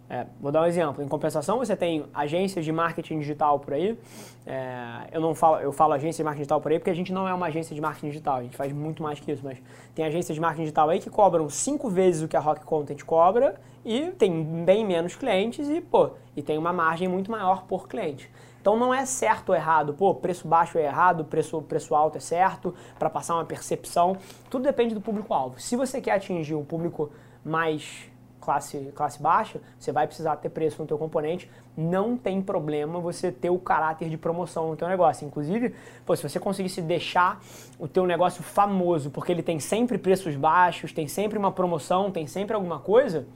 É, 0.10 0.26
vou 0.40 0.52
dar 0.52 0.62
um 0.62 0.66
exemplo. 0.66 1.04
Em 1.04 1.08
compensação, 1.08 1.58
você 1.58 1.76
tem 1.76 2.06
agências 2.14 2.64
de 2.64 2.72
marketing 2.72 3.20
digital 3.20 3.60
por 3.60 3.74
aí. 3.74 3.98
É, 4.46 5.08
eu 5.12 5.20
não 5.20 5.34
falo, 5.34 5.58
eu 5.58 5.72
falo 5.72 5.94
agência 5.94 6.22
de 6.22 6.24
marketing 6.24 6.42
digital 6.42 6.62
por 6.62 6.72
aí 6.72 6.78
porque 6.78 6.92
a 6.92 6.96
gente 6.96 7.12
não 7.12 7.28
é 7.28 7.34
uma 7.34 7.48
agência 7.48 7.74
de 7.74 7.82
marketing 7.82 8.08
digital. 8.08 8.38
A 8.38 8.44
gente 8.44 8.56
faz 8.56 8.72
muito 8.72 9.02
mais 9.02 9.20
que 9.20 9.32
isso, 9.32 9.42
mas 9.44 9.58
tem 9.96 10.06
agências 10.06 10.36
de 10.36 10.42
marketing 10.42 10.64
digital 10.64 10.90
aí 10.90 11.00
que 11.00 11.10
cobram 11.10 11.50
cinco 11.50 11.90
vezes 11.90 12.22
o 12.22 12.28
que 12.28 12.38
a 12.38 12.40
Rock 12.40 12.64
Content 12.64 13.04
cobra 13.04 13.56
e 13.84 14.12
tem 14.12 14.44
bem 14.64 14.86
menos 14.86 15.16
clientes 15.16 15.70
e 15.70 15.82
pô, 15.82 16.12
e 16.36 16.42
tem 16.42 16.58
uma 16.58 16.72
margem 16.72 17.08
muito 17.08 17.32
maior 17.32 17.64
por 17.64 17.88
cliente. 17.88 18.30
Então 18.62 18.78
não 18.78 18.92
é 18.94 19.06
certo 19.06 19.50
ou 19.50 19.56
errado. 19.56 19.94
Pô, 19.94 20.14
preço 20.14 20.48
baixo 20.48 20.78
é 20.78 20.86
errado, 20.86 21.24
preço, 21.26 21.62
preço 21.62 21.94
alto 21.94 22.18
é 22.18 22.22
certo, 22.22 22.74
para 22.98 23.10
passar 23.10 23.36
uma 23.36 23.46
percepção. 23.46 24.18
Tudo 24.50 24.64
depende 24.64 24.96
do 24.96 25.02
público-alvo. 25.02 25.60
Se 25.60 25.76
você 25.76 26.02
quer 26.02 26.14
atingir 26.14 26.56
um 26.56 26.66
público 26.66 27.12
mais 27.44 28.10
classe, 28.46 28.92
classe 28.96 29.22
baixa, 29.22 29.60
você 29.78 29.92
vai 29.92 30.06
precisar 30.06 30.36
ter 30.38 30.50
preço 30.50 30.82
no 30.82 30.88
teu 30.88 30.98
componente. 30.98 31.50
Não 31.76 32.16
tem 32.16 32.42
problema 32.42 33.00
você 33.00 33.32
ter 33.32 33.50
o 33.50 33.58
caráter 33.58 34.10
de 34.10 34.18
promoção 34.18 34.70
no 34.70 34.76
teu 34.78 34.88
negócio. 34.88 35.26
Inclusive, 35.26 35.74
pô, 36.06 36.16
se 36.16 36.24
você 36.24 36.40
conseguisse 36.40 36.82
deixar 36.82 37.42
o 37.80 37.88
teu 37.88 38.06
negócio 38.06 38.44
famoso, 38.44 39.10
porque 39.10 39.32
ele 39.32 39.44
tem 39.44 39.60
sempre 39.60 39.98
preços 39.98 40.36
baixos, 40.36 40.94
tem 40.94 41.08
sempre 41.08 41.38
uma 41.38 41.52
promoção, 41.52 42.12
tem 42.12 42.28
sempre 42.28 42.56
alguma 42.56 42.80
coisa, 42.80 43.28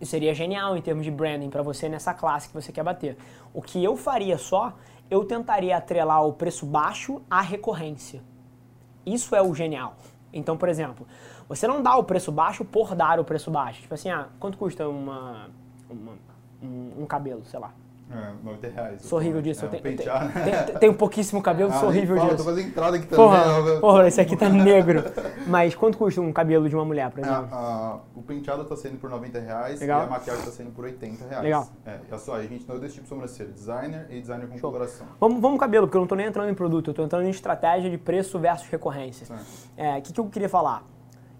isso 0.00 0.10
seria 0.10 0.34
genial 0.34 0.76
em 0.76 0.82
termos 0.82 1.04
de 1.04 1.12
branding 1.12 1.48
para 1.48 1.62
você 1.62 1.88
nessa 1.88 2.12
classe 2.12 2.48
que 2.48 2.54
você 2.54 2.72
quer 2.72 2.82
bater. 2.82 3.16
O 3.54 3.62
que 3.62 3.84
eu 3.84 3.96
faria 3.96 4.36
só, 4.36 4.72
eu 5.08 5.24
tentaria 5.24 5.76
atrelar 5.76 6.26
o 6.26 6.32
preço 6.32 6.66
baixo 6.66 7.22
à 7.30 7.40
recorrência. 7.40 8.20
Isso 9.06 9.36
é 9.36 9.42
o 9.42 9.54
genial. 9.54 9.94
Então, 10.32 10.56
por 10.56 10.68
exemplo, 10.68 11.06
você 11.48 11.66
não 11.66 11.82
dá 11.82 11.96
o 11.96 12.04
preço 12.04 12.32
baixo 12.32 12.64
por 12.64 12.94
dar 12.94 13.20
o 13.20 13.24
preço 13.24 13.50
baixo. 13.50 13.82
Tipo 13.82 13.94
assim, 13.94 14.10
ah, 14.10 14.28
quanto 14.40 14.56
custa 14.56 14.88
uma, 14.88 15.50
uma 15.90 16.12
um, 16.62 17.02
um, 17.02 17.06
cabelo, 17.06 17.44
sei 17.44 17.60
lá. 17.60 17.72
É, 18.12 18.44
90 18.44 18.68
reais. 18.68 19.02
Sou 19.02 19.18
horrível 19.18 19.40
disso. 19.40 19.64
É, 19.64 19.66
eu 19.66 19.70
tenho, 19.70 19.82
pentear, 19.82 20.32
tenho, 20.32 20.64
tenho, 20.64 20.78
tenho, 20.78 20.94
pouquíssimo 20.94 21.42
cabelo, 21.42 21.70
ah, 21.72 21.80
sou 21.80 21.88
horrível 21.88 22.16
fala, 22.16 22.30
disso. 22.30 22.44
Tô 22.44 22.50
fazendo 22.50 22.68
entrada 22.68 22.96
aqui 22.96 23.06
também. 23.06 23.26
Porra, 23.26 23.80
porra, 23.80 24.08
esse 24.08 24.20
aqui 24.20 24.36
tá 24.36 24.48
negro. 24.48 25.02
Mas 25.46 25.74
quanto 25.74 25.96
custa 25.96 26.20
um 26.20 26.32
cabelo 26.32 26.68
de 26.68 26.74
uma 26.74 26.84
mulher, 26.84 27.10
por 27.10 27.20
exemplo? 27.20 27.48
A, 27.50 27.56
a, 27.56 27.98
o 28.14 28.22
penteado 28.22 28.64
tá 28.64 28.76
saindo 28.76 28.98
por 28.98 29.08
90 29.08 29.40
reais 29.40 29.80
Legal. 29.80 30.02
e 30.02 30.04
a 30.04 30.10
maquiagem 30.10 30.44
tá 30.44 30.50
saindo 30.50 30.72
por 30.72 30.84
80 30.84 31.26
reais. 31.26 31.44
Legal. 31.44 31.68
É, 31.86 31.98
é 32.10 32.18
só, 32.18 32.34
a 32.34 32.42
gente 32.42 32.64
tem 32.64 32.78
dois 32.78 32.92
tipos 32.92 33.08
de 33.08 33.14
sobrancelha, 33.14 33.50
designer 33.50 34.06
e 34.10 34.20
designer 34.20 34.46
com 34.46 34.58
Show. 34.58 34.70
coloração. 34.70 35.06
Vamos, 35.18 35.40
vamos 35.40 35.58
cabelo, 35.58 35.86
porque 35.86 35.96
eu 35.96 36.00
não 36.00 36.08
tô 36.08 36.14
nem 36.14 36.26
entrando 36.26 36.50
em 36.50 36.54
produto, 36.54 36.90
eu 36.90 36.94
tô 36.94 37.04
entrando 37.04 37.26
em 37.26 37.30
estratégia 37.30 37.90
de 37.90 37.96
preço 37.96 38.38
versus 38.38 38.68
recorrência. 38.68 39.26
O 39.34 39.40
é, 39.76 40.00
que, 40.00 40.12
que 40.12 40.20
eu 40.20 40.26
queria 40.26 40.48
falar? 40.48 40.84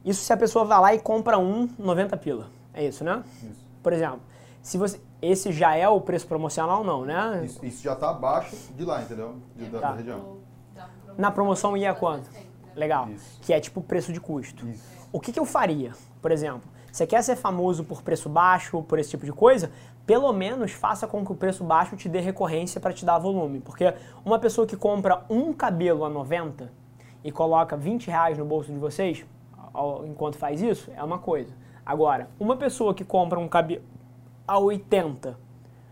Isso 0.05 0.25
se 0.25 0.33
a 0.33 0.37
pessoa 0.37 0.65
vai 0.65 0.81
lá 0.81 0.95
e 0.95 0.99
compra 0.99 1.39
um 1.39 1.69
90 1.79 2.17
pila. 2.17 2.51
É 2.75 2.85
isso, 2.85 3.05
né? 3.05 3.23
Isso. 3.43 3.65
Por 3.83 3.93
exemplo, 3.93 4.21
Se 4.63 4.79
você, 4.79 5.01
esse 5.21 5.53
já 5.53 5.75
é 5.75 5.89
o 5.89 6.01
preço 6.01 6.27
promocional, 6.27 6.85
não, 6.85 7.05
né? 7.05 7.43
Isso, 7.45 7.65
isso 7.67 7.83
já 7.83 7.95
está 7.95 8.11
abaixo 8.11 8.57
de 8.75 8.85
lá, 8.85 9.03
entendeu? 9.03 9.37
De, 9.57 9.65
da, 9.67 9.81
Tá. 9.81 9.91
da 9.91 9.97
região. 9.97 10.37
Na 11.19 11.31
promoção 11.31 11.77
ia 11.77 11.93
quanto? 11.93 12.31
Legal. 12.75 13.09
Isso. 13.11 13.39
Que 13.43 13.53
é 13.53 13.61
tipo 13.61 13.83
preço 13.83 14.13
de 14.13 14.21
custo. 14.21 14.67
Isso. 14.69 14.83
O 15.13 15.21
que, 15.21 15.33
que 15.33 15.39
eu 15.39 15.45
faria? 15.45 15.93
Por 16.23 16.31
exemplo, 16.31 16.63
você 16.91 17.07
quer 17.07 17.23
ser 17.23 17.37
famoso 17.37 17.85
por 17.85 18.03
preço 18.03 18.29
baixo, 18.29 18.83
por 18.83 18.99
esse 18.99 19.11
tipo 19.11 19.27
de 19.27 19.33
coisa? 19.33 19.71
Pelo 20.07 20.33
menos 20.33 20.73
faça 20.73 21.07
com 21.07 21.25
que 21.25 21.33
o 21.33 21.35
preço 21.35 21.63
baixo 21.65 21.97
te 21.97 22.09
dê 22.09 22.21
recorrência 22.21 22.81
para 22.81 22.93
te 22.93 23.05
dar 23.05 23.19
volume. 23.19 23.61
Porque 23.61 23.93
uma 24.25 24.39
pessoa 24.39 24.67
que 24.67 24.77
compra 24.77 25.25
um 25.29 25.53
cabelo 25.53 26.05
a 26.05 26.09
90 26.09 26.73
e 27.23 27.31
coloca 27.31 27.77
20 27.77 28.07
reais 28.09 28.39
no 28.39 28.45
bolso 28.45 28.73
de 28.73 28.79
vocês, 28.79 29.25
enquanto 30.07 30.37
faz 30.39 30.63
isso, 30.63 30.91
é 30.97 31.03
uma 31.03 31.19
coisa. 31.19 31.53
Agora, 31.85 32.31
uma 32.39 32.57
pessoa 32.57 32.95
que 32.95 33.05
compra 33.05 33.39
um 33.39 33.49
cabelo 33.49 33.83
a 34.47 34.59
80 34.59 35.39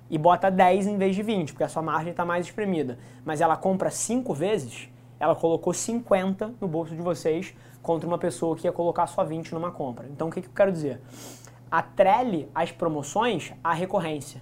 e 0.09 0.19
bota 0.19 0.51
10 0.51 0.89
em 0.89 0.99
vez 0.99 1.15
de 1.15 1.23
20, 1.23 1.53
porque 1.53 1.65
a 1.65 1.69
sua 1.69 1.83
margem 1.83 2.11
está 2.11 2.25
mais 2.25 2.47
espremida, 2.47 2.99
mas 3.25 3.41
ela 3.41 3.57
compra 3.57 3.91
5 3.91 4.35
vezes, 4.35 4.89
ela 5.19 5.37
colocou 5.37 5.73
50 5.73 6.55
no 6.61 6.67
bolso 6.67 6.95
de 6.95 7.01
vocês 7.01 7.55
contra 7.83 8.07
uma 8.07 8.19
pessoa 8.19 8.57
que 8.57 8.67
ia 8.67 8.73
colocar 8.73 9.07
só 9.07 9.25
20 9.25 9.55
numa 9.55 9.71
compra. 9.71 10.07
Então 10.11 10.29
o 10.29 10.31
que, 10.31 10.43
que 10.43 10.49
eu 10.49 10.53
quero 10.55 10.73
dizer? 10.73 11.01
Atrele 11.71 12.51
as 12.55 12.73
promoções 12.73 13.53
à 13.63 13.73
recorrência. 13.73 14.41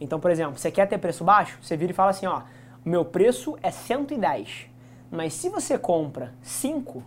Então, 0.00 0.18
por 0.18 0.30
exemplo, 0.30 0.58
você 0.58 0.70
quer 0.70 0.86
ter 0.86 0.96
preço 0.96 1.22
baixo? 1.22 1.58
Você 1.62 1.76
vira 1.76 1.92
e 1.92 1.94
fala 1.94 2.10
assim, 2.10 2.26
ó, 2.26 2.42
meu 2.82 3.04
preço 3.04 3.58
é 3.62 3.70
110, 3.70 4.66
mas 5.10 5.34
se 5.34 5.50
você 5.50 5.78
compra 5.78 6.32
5, 6.40 7.02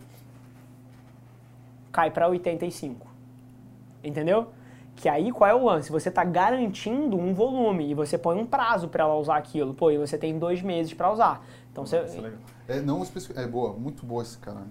cai 1.91 2.11
para 2.11 2.27
85. 2.27 3.07
Entendeu? 4.03 4.49
Que 4.95 5.09
aí 5.09 5.31
qual 5.31 5.49
é 5.49 5.53
o 5.53 5.65
lance? 5.65 5.91
Você 5.91 6.09
está 6.09 6.23
garantindo 6.23 7.17
um 7.17 7.33
volume 7.33 7.89
e 7.89 7.93
você 7.93 8.17
põe 8.17 8.37
um 8.37 8.45
prazo 8.45 8.87
para 8.87 9.03
ela 9.03 9.15
usar 9.15 9.37
aquilo. 9.37 9.73
Pô, 9.73 9.91
e 9.91 9.97
você 9.97 10.17
tem 10.17 10.37
dois 10.37 10.61
meses 10.61 10.93
para 10.93 11.11
usar. 11.11 11.43
Então 11.71 11.85
você. 11.85 11.97
É. 11.97 12.77
É, 12.77 12.79
não 12.79 13.03
especific... 13.03 13.37
É 13.37 13.45
boa, 13.45 13.73
muito 13.73 14.05
boa 14.05 14.21
esse 14.21 14.37
cara. 14.37 14.61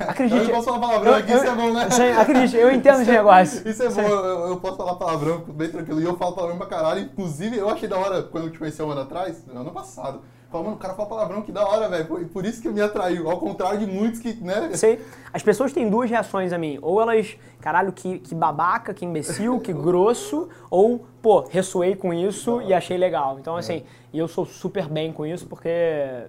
Acredite. 0.00 0.46
Eu 0.48 0.54
posso 0.56 0.64
falar 0.64 0.78
palavrão 0.78 1.14
aqui, 1.14 1.32
isso 1.32 1.44
é 1.44 1.54
bom, 1.54 1.72
né? 1.72 1.90
Sim, 1.90 2.10
acredite, 2.12 2.56
eu 2.56 2.72
entendo 2.72 3.04
de 3.04 3.10
negócio. 3.10 3.68
Isso 3.68 3.82
é 3.82 3.88
bom, 3.90 4.00
eu, 4.00 4.48
eu 4.48 4.56
posso 4.56 4.76
falar 4.76 4.94
palavrão 4.94 5.40
bem 5.40 5.70
tranquilo. 5.70 6.00
E 6.00 6.04
eu 6.04 6.16
falo 6.16 6.34
palavrão 6.34 6.58
pra 6.58 6.66
caralho. 6.66 7.02
Inclusive, 7.02 7.58
eu 7.58 7.68
achei 7.68 7.88
da 7.88 7.98
hora 7.98 8.22
quando 8.22 8.44
eu 8.44 8.50
te 8.50 8.58
conheci 8.58 8.82
um 8.82 8.90
ano 8.90 9.02
atrás, 9.02 9.44
ano 9.54 9.70
passado. 9.70 10.22
Falei, 10.52 10.66
mano, 10.66 10.76
o 10.76 10.78
cara 10.78 10.92
fala 10.92 11.08
palavrão, 11.08 11.40
que 11.40 11.50
da 11.50 11.66
hora, 11.66 11.88
velho. 11.88 12.28
Por, 12.28 12.44
isso 12.44 12.60
que 12.60 12.68
me 12.68 12.82
atraiu. 12.82 13.30
Ao 13.30 13.38
contrário 13.38 13.78
de 13.78 13.86
muitos 13.86 14.20
que, 14.20 14.34
né? 14.34 14.70
Sei. 14.74 15.00
As 15.32 15.42
pessoas 15.42 15.72
têm 15.72 15.88
duas 15.88 16.10
reações 16.10 16.52
a 16.52 16.58
mim. 16.58 16.78
Ou 16.82 17.00
elas, 17.00 17.38
caralho, 17.58 17.90
que, 17.90 18.18
que 18.18 18.34
babaca, 18.34 18.92
que 18.92 19.06
imbecil, 19.06 19.58
que 19.60 19.72
grosso, 19.72 20.50
ou, 20.70 21.06
pô, 21.22 21.40
ressoei 21.40 21.96
com 21.96 22.12
isso 22.12 22.60
e 22.60 22.74
achei 22.74 22.98
legal. 22.98 23.38
Então, 23.38 23.56
assim, 23.56 23.82
e 24.12 24.18
eu 24.18 24.28
sou 24.28 24.44
super 24.44 24.86
bem 24.90 25.10
com 25.10 25.24
isso, 25.24 25.46
porque 25.46 25.70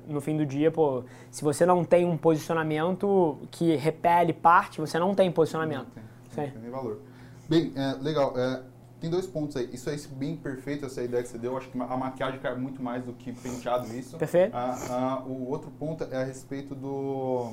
no 0.07 0.21
fim 0.21 0.37
do 0.37 0.45
dia, 0.45 0.71
pô, 0.71 1.03
se 1.29 1.43
você 1.43 1.65
não 1.65 1.83
tem 1.83 2.05
um 2.05 2.15
posicionamento 2.15 3.37
que 3.51 3.75
repele 3.75 4.31
parte, 4.31 4.79
você 4.79 4.97
não 4.97 5.13
tem 5.13 5.29
posicionamento. 5.29 5.87
Tem, 6.33 6.45
Sim. 6.45 6.51
tem 6.53 6.61
nem 6.61 6.71
valor. 6.71 7.01
Bem, 7.49 7.73
é, 7.75 7.97
legal. 8.01 8.33
é, 8.37 8.61
tem 9.03 9.09
dois 9.09 9.27
pontos 9.27 9.57
aí. 9.57 9.69
Isso 9.73 9.89
aí, 9.89 9.99
bem 10.13 10.37
perfeito, 10.37 10.85
essa 10.85 11.03
ideia 11.03 11.21
que 11.21 11.27
você 11.27 11.37
deu. 11.37 11.57
Acho 11.57 11.67
que 11.67 11.77
a 11.77 11.97
maquiagem 11.97 12.39
cai 12.39 12.55
muito 12.55 12.81
mais 12.81 13.03
do 13.03 13.11
que 13.11 13.33
penteado 13.33 13.93
isso. 13.93 14.17
Perfeito. 14.17 14.55
Ah, 14.55 14.77
ah, 14.89 15.23
o 15.25 15.49
outro 15.49 15.69
ponto 15.71 16.05
é 16.09 16.21
a 16.21 16.23
respeito 16.23 16.73
do, 16.73 17.51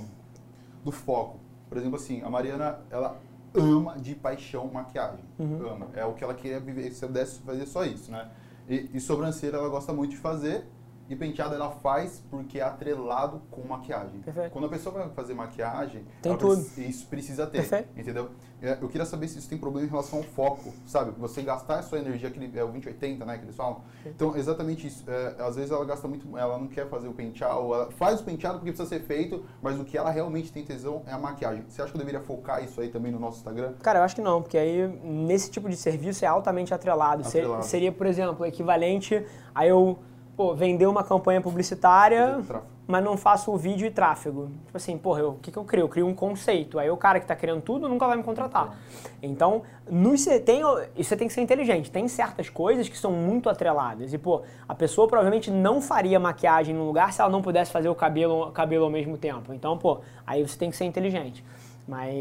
do 0.84 0.92
foco. 0.92 1.40
Por 1.68 1.76
exemplo, 1.76 1.96
assim, 1.96 2.22
a 2.22 2.30
Mariana, 2.30 2.78
ela 2.88 3.20
ama 3.52 3.98
de 3.98 4.14
paixão 4.14 4.70
maquiagem. 4.72 5.24
Uhum. 5.40 5.68
Ama. 5.68 5.88
É 5.94 6.04
o 6.04 6.12
que 6.12 6.22
ela 6.22 6.34
queria 6.34 6.60
viver. 6.60 6.88
Se 6.92 7.04
eu 7.04 7.08
pudesse 7.08 7.40
fazer 7.40 7.66
só 7.66 7.84
isso, 7.84 8.12
né? 8.12 8.30
E, 8.68 8.88
e 8.94 9.00
sobrancelha 9.00 9.56
ela 9.56 9.68
gosta 9.68 9.92
muito 9.92 10.12
de 10.12 10.18
fazer. 10.18 10.64
E 11.10 11.16
penteado 11.16 11.56
ela 11.56 11.72
faz 11.72 12.22
porque 12.30 12.60
é 12.60 12.62
atrelado 12.62 13.42
com 13.50 13.66
maquiagem. 13.66 14.20
Perfeito. 14.20 14.52
Quando 14.52 14.66
a 14.66 14.68
pessoa 14.68 14.94
vai 14.94 15.08
fazer 15.10 15.34
maquiagem, 15.34 16.06
Tem 16.22 16.36
tudo. 16.36 16.64
isso 16.78 17.04
precisa 17.08 17.48
ter. 17.48 17.58
Perfeito. 17.58 17.88
Entendeu? 17.98 18.30
É, 18.62 18.78
Eu 18.80 18.88
queria 18.88 19.04
saber 19.04 19.26
se 19.26 19.38
isso 19.38 19.48
tem 19.48 19.58
problema 19.58 19.88
em 19.88 19.90
relação 19.90 20.20
ao 20.20 20.24
foco, 20.24 20.72
sabe? 20.86 21.10
Você 21.18 21.42
gastar 21.42 21.80
a 21.80 21.82
sua 21.82 21.98
energia, 21.98 22.28
aquele, 22.28 22.46
é 22.56 22.62
o 22.62 22.68
2080, 22.68 23.24
né, 23.24 23.38
que 23.38 23.44
eles 23.44 23.56
falam. 23.56 23.80
Então, 24.06 24.36
exatamente 24.36 24.86
isso. 24.86 25.02
É, 25.10 25.42
às 25.42 25.56
vezes 25.56 25.72
ela 25.72 25.84
gasta 25.84 26.06
muito, 26.06 26.38
ela 26.38 26.56
não 26.58 26.68
quer 26.68 26.88
fazer 26.88 27.08
o 27.08 27.12
penteado, 27.12 27.74
ela 27.74 27.90
faz 27.90 28.20
o 28.20 28.24
penteado 28.24 28.58
porque 28.58 28.70
precisa 28.70 28.88
ser 28.88 29.00
feito, 29.00 29.44
mas 29.60 29.80
o 29.80 29.84
que 29.84 29.98
ela 29.98 30.10
realmente 30.10 30.52
tem 30.52 30.64
tesão 30.64 31.02
é 31.08 31.12
a 31.12 31.18
maquiagem. 31.18 31.64
Você 31.68 31.82
acha 31.82 31.90
que 31.90 31.96
eu 31.96 31.98
deveria 31.98 32.20
focar 32.20 32.62
isso 32.62 32.80
aí 32.80 32.88
também 32.88 33.10
no 33.10 33.18
nosso 33.18 33.38
Instagram? 33.38 33.72
Cara, 33.82 33.98
eu 33.98 34.02
acho 34.04 34.14
que 34.14 34.22
não, 34.22 34.40
porque 34.40 34.56
aí 34.58 34.86
nesse 35.02 35.50
tipo 35.50 35.68
de 35.68 35.76
serviço 35.76 36.24
é 36.24 36.28
altamente 36.28 36.72
atrelado. 36.72 37.26
Atrelado. 37.26 37.64
Seria, 37.64 37.90
por 37.90 38.06
exemplo, 38.06 38.46
equivalente 38.46 39.26
a 39.52 39.66
eu 39.66 39.98
pô, 40.40 40.54
vender 40.54 40.86
uma 40.86 41.04
campanha 41.04 41.38
publicitária, 41.38 42.40
mas 42.86 43.04
não 43.04 43.14
faço 43.14 43.52
o 43.52 43.58
vídeo 43.58 43.86
e 43.86 43.90
tráfego. 43.90 44.48
Tipo 44.64 44.76
assim, 44.78 44.96
porra, 44.96 45.26
o 45.26 45.34
que, 45.34 45.52
que 45.52 45.58
eu 45.58 45.64
crio? 45.64 45.82
Eu 45.82 45.88
crio 45.90 46.06
um 46.06 46.14
conceito. 46.14 46.78
Aí 46.78 46.88
o 46.88 46.96
cara 46.96 47.20
que 47.20 47.26
tá 47.26 47.36
criando 47.36 47.60
tudo 47.60 47.86
nunca 47.86 48.06
vai 48.06 48.16
me 48.16 48.22
contratar. 48.22 48.74
Então, 49.22 49.60
nos, 49.86 50.24
tem, 50.46 50.62
isso 50.96 51.10
você 51.10 51.16
tem 51.18 51.28
que 51.28 51.34
ser 51.34 51.42
inteligente. 51.42 51.90
Tem 51.90 52.08
certas 52.08 52.48
coisas 52.48 52.88
que 52.88 52.96
são 52.96 53.12
muito 53.12 53.50
atreladas. 53.50 54.14
E, 54.14 54.18
pô, 54.18 54.40
a 54.66 54.74
pessoa 54.74 55.06
provavelmente 55.06 55.50
não 55.50 55.82
faria 55.82 56.18
maquiagem 56.18 56.74
num 56.74 56.86
lugar 56.86 57.12
se 57.12 57.20
ela 57.20 57.28
não 57.28 57.42
pudesse 57.42 57.70
fazer 57.70 57.90
o 57.90 57.94
cabelo, 57.94 58.50
cabelo 58.50 58.84
ao 58.86 58.90
mesmo 58.90 59.18
tempo. 59.18 59.52
Então, 59.52 59.76
pô, 59.76 60.00
aí 60.26 60.40
você 60.40 60.56
tem 60.56 60.70
que 60.70 60.76
ser 60.78 60.86
inteligente. 60.86 61.44
Mas, 61.86 62.14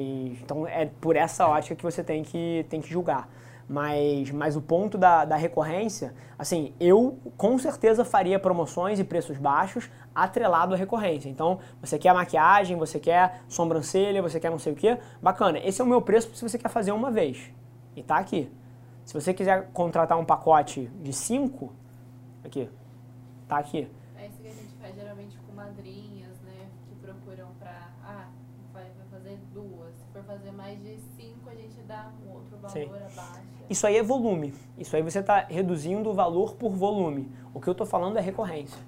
então, 0.43 0.67
é 0.67 0.89
por 0.99 1.15
essa 1.15 1.47
ótica 1.47 1.73
que 1.73 1.83
você 1.83 2.03
tem 2.03 2.21
que, 2.21 2.65
tem 2.69 2.81
que 2.81 2.89
julgar. 2.89 3.29
Mas, 3.69 4.31
mas 4.31 4.55
o 4.55 4.61
ponto 4.61 4.97
da, 4.97 5.25
da 5.25 5.35
recorrência, 5.35 6.15
assim, 6.39 6.73
eu 6.79 7.19
com 7.37 7.55
certeza 7.59 8.03
faria 8.03 8.39
promoções 8.39 8.99
e 8.99 9.03
preços 9.03 9.37
baixos 9.37 9.87
atrelado 10.15 10.73
à 10.73 10.77
recorrência. 10.77 11.29
Então, 11.29 11.59
você 11.79 11.99
quer 11.99 12.11
maquiagem, 12.11 12.75
você 12.77 12.99
quer 12.99 13.43
sobrancelha, 13.47 14.23
você 14.23 14.39
quer 14.39 14.49
não 14.49 14.57
sei 14.57 14.73
o 14.73 14.75
que, 14.75 14.97
bacana. 15.21 15.59
Esse 15.59 15.81
é 15.81 15.83
o 15.83 15.87
meu 15.87 16.01
preço 16.01 16.33
se 16.33 16.41
você 16.41 16.57
quer 16.57 16.69
fazer 16.69 16.91
uma 16.91 17.11
vez. 17.11 17.51
E 17.95 18.01
tá 18.01 18.17
aqui. 18.17 18.51
Se 19.05 19.13
você 19.13 19.35
quiser 19.35 19.69
contratar 19.71 20.17
um 20.17 20.25
pacote 20.25 20.87
de 21.03 21.13
cinco, 21.13 21.71
aqui, 22.43 22.67
tá 23.47 23.59
aqui. 23.59 23.87
É 24.17 24.25
isso 24.25 24.41
que 24.41 24.47
a 24.47 24.51
gente 24.51 24.73
faz 24.81 24.95
geralmente 24.95 25.37
com 25.45 25.53
madrinhas, 25.53 26.41
né? 26.41 26.69
Que 26.87 26.95
procuram 26.95 27.49
pra. 27.59 27.87
Ah, 28.03 28.27
vai 28.73 28.85
fazer 29.11 29.37
duas. 29.53 29.93
Se 29.93 30.05
for 30.11 30.23
fazer 30.23 30.51
mais 30.51 30.81
de 30.81 30.97
a 31.49 31.55
gente 31.55 31.81
dá 31.87 32.11
um 32.25 32.33
outro 32.33 32.57
valor 32.57 32.71
Sim. 32.71 32.85
abaixo. 32.85 33.49
Isso 33.69 33.85
aí 33.85 33.97
é 33.97 34.03
volume. 34.03 34.53
Isso 34.77 34.95
aí 34.95 35.01
você 35.01 35.19
está 35.19 35.45
reduzindo 35.47 36.09
o 36.09 36.13
valor 36.13 36.55
por 36.55 36.71
volume. 36.71 37.31
O 37.53 37.61
que 37.61 37.67
eu 37.67 37.73
estou 37.73 37.85
falando 37.85 38.17
é 38.17 38.21
recorrência. 38.21 38.79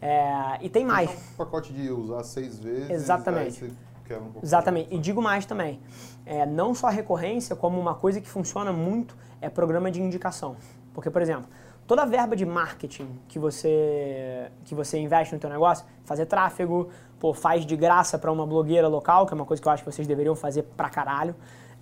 É, 0.00 0.58
e 0.60 0.68
tem 0.68 0.84
mais. 0.84 1.10
Então, 1.10 1.24
um 1.32 1.36
pacote 1.36 1.72
de 1.72 1.90
usar 1.90 2.22
seis 2.22 2.58
vezes. 2.58 2.90
Exatamente. 2.90 3.64
um. 3.64 4.40
Exatamente. 4.42 4.94
E 4.94 4.98
digo 4.98 5.22
mais 5.22 5.46
também. 5.46 5.80
É, 6.24 6.44
não 6.44 6.74
só 6.74 6.88
a 6.88 6.90
recorrência, 6.90 7.56
como 7.56 7.80
uma 7.80 7.94
coisa 7.94 8.20
que 8.20 8.28
funciona 8.28 8.72
muito 8.72 9.16
é 9.40 9.48
programa 9.48 9.90
de 9.90 10.00
indicação. 10.00 10.56
Porque, 10.92 11.10
por 11.10 11.22
exemplo, 11.22 11.46
toda 11.86 12.02
a 12.02 12.06
verba 12.06 12.36
de 12.36 12.44
marketing 12.44 13.08
que 13.28 13.38
você, 13.38 14.50
que 14.64 14.74
você 14.74 14.98
investe 14.98 15.34
no 15.34 15.40
teu 15.40 15.50
negócio, 15.50 15.84
fazer 16.04 16.26
tráfego, 16.26 16.90
pô, 17.18 17.32
faz 17.32 17.64
de 17.64 17.76
graça 17.76 18.18
para 18.18 18.30
uma 18.30 18.46
blogueira 18.46 18.88
local, 18.88 19.26
que 19.26 19.32
é 19.32 19.34
uma 19.34 19.46
coisa 19.46 19.62
que 19.62 19.68
eu 19.68 19.72
acho 19.72 19.82
que 19.82 19.90
vocês 19.90 20.06
deveriam 20.06 20.34
fazer 20.34 20.62
pra 20.62 20.88
caralho. 20.88 21.34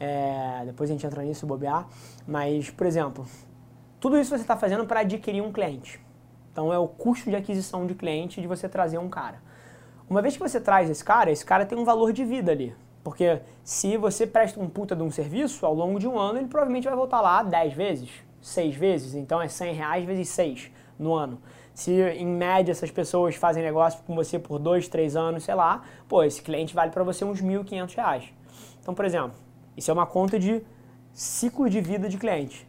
É, 0.04 0.64
depois 0.66 0.90
a 0.90 0.92
gente 0.92 1.06
entra 1.06 1.23
nisso, 1.23 1.46
bobear. 1.46 1.88
Mas, 2.26 2.68
por 2.70 2.87
exemplo, 2.87 3.26
tudo 3.99 4.18
isso 4.18 4.30
você 4.30 4.42
está 4.42 4.56
fazendo 4.56 4.84
para 4.84 5.00
adquirir 5.00 5.40
um 5.40 5.50
cliente. 5.50 5.99
Então 6.52 6.73
é 6.73 6.78
o 6.78 6.87
custo 6.87 7.30
de 7.30 7.37
aquisição 7.37 7.87
de 7.87 7.94
cliente 7.94 8.40
de 8.40 8.46
você 8.46 8.68
trazer 8.68 8.99
um 8.99 9.08
cara. 9.08 9.42
Uma 10.08 10.20
vez 10.20 10.37
que 10.37 10.42
você 10.42 10.61
traz 10.61 10.90
esse 10.90 11.02
cara, 11.02 11.30
esse 11.30 11.44
cara 11.44 11.64
tem 11.64 11.78
um 11.78 11.84
valor 11.84 12.12
de 12.12 12.25
vida 12.25 12.52
ali. 12.52 12.76
Porque 13.02 13.40
se 13.62 13.96
você 13.96 14.26
presta 14.26 14.61
um 14.61 14.68
puta 14.68 14.94
de 14.94 15.02
um 15.02 15.11
serviço, 15.11 15.64
ao 15.64 15.75
longo 15.75 15.99
de 15.99 16.06
um 16.06 16.18
ano, 16.18 16.38
ele 16.38 16.49
provavelmente 16.49 16.84
vai 16.84 16.94
voltar 16.94 17.20
lá 17.20 17.42
10 17.42 17.73
vezes, 17.73 18.11
6 18.42 18.76
vezes. 18.76 19.14
Então 19.14 19.40
é 19.40 19.49
100 19.49 19.75
reais 19.75 20.04
vezes 20.04 20.28
6 20.28 20.70
no 20.99 21.14
ano. 21.14 21.40
Se 21.73 21.90
em 21.90 22.26
média 22.26 22.73
essas 22.73 22.90
pessoas 22.90 23.34
fazem 23.34 23.62
negócio 23.62 24.02
com 24.06 24.14
você 24.14 24.38
por 24.38 24.58
2, 24.58 24.87
3 24.87 25.16
anos, 25.16 25.44
sei 25.44 25.54
lá, 25.54 25.82
pô, 26.06 26.23
esse 26.23 26.42
cliente 26.42 26.75
vale 26.75 26.90
para 26.90 27.02
você 27.02 27.25
uns 27.25 27.42
1.500 27.42 27.94
reais. 27.96 28.25
Então, 28.80 28.94
por 28.94 29.04
exemplo, 29.04 29.34
isso 29.76 29.90
é 29.90 29.95
uma 29.95 30.07
conta 30.07 30.38
de 30.38 30.62
ciclo 31.12 31.69
de 31.69 31.81
vida 31.81 32.09
de 32.09 32.19
cliente. 32.19 32.66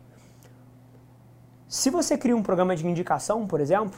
Se 1.68 1.90
você 1.90 2.18
cria 2.18 2.36
um 2.36 2.44
programa 2.44 2.76
de 2.76 2.88
indicação, 2.88 3.48
por 3.48 3.60
exemplo, 3.60 3.98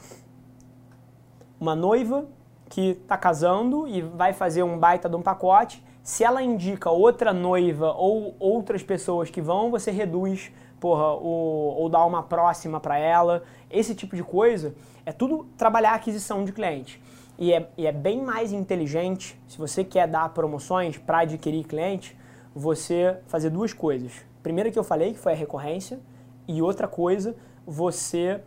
uma 1.60 1.76
noiva 1.76 2.26
que 2.70 2.92
está 2.92 3.18
casando 3.18 3.88
e 3.88 4.02
vai 4.02 4.34
fazer 4.34 4.64
um 4.64 4.78
baita 4.78 5.10
de 5.10 5.16
um 5.16 5.22
pacote, 5.22 5.84
se 6.02 6.24
ela 6.24 6.42
indica 6.42 6.90
outra 6.90 7.34
noiva 7.34 7.92
ou 7.92 8.36
outras 8.40 8.82
pessoas 8.82 9.30
que 9.30 9.42
vão, 9.42 9.70
você 9.70 9.92
reduz, 9.92 10.52
porra, 10.80 11.14
o, 11.14 11.76
ou 11.78 11.90
dá 11.90 12.04
uma 12.06 12.24
próxima 12.24 12.80
para 12.80 12.98
ela. 12.98 13.44
Esse 13.70 13.94
tipo 13.94 14.16
de 14.16 14.24
coisa 14.24 14.74
é 15.06 15.12
tudo 15.12 15.46
trabalhar 15.58 15.92
a 15.92 15.96
aquisição 15.96 16.46
de 16.46 16.54
cliente. 16.54 17.02
E 17.38 17.54
é, 17.54 17.70
e 17.78 17.86
é 17.86 17.92
bem 17.92 18.22
mais 18.22 18.52
inteligente, 18.52 19.40
se 19.48 19.58
você 19.58 19.84
quer 19.84 20.08
dar 20.08 20.30
promoções 20.30 20.98
para 20.98 21.20
adquirir 21.20 21.66
cliente, 21.66 22.18
você 22.56 23.18
fazer 23.28 23.50
duas 23.50 23.74
coisas. 23.74 24.12
Primeiro 24.42 24.72
que 24.72 24.80
eu 24.80 24.84
falei, 24.84 25.14
que 25.14 25.20
foi 25.20 25.34
a 25.34 25.36
recorrência, 25.36 26.00
e 26.48 26.62
outra 26.62 26.88
coisa, 26.88 27.36
você 27.66 28.42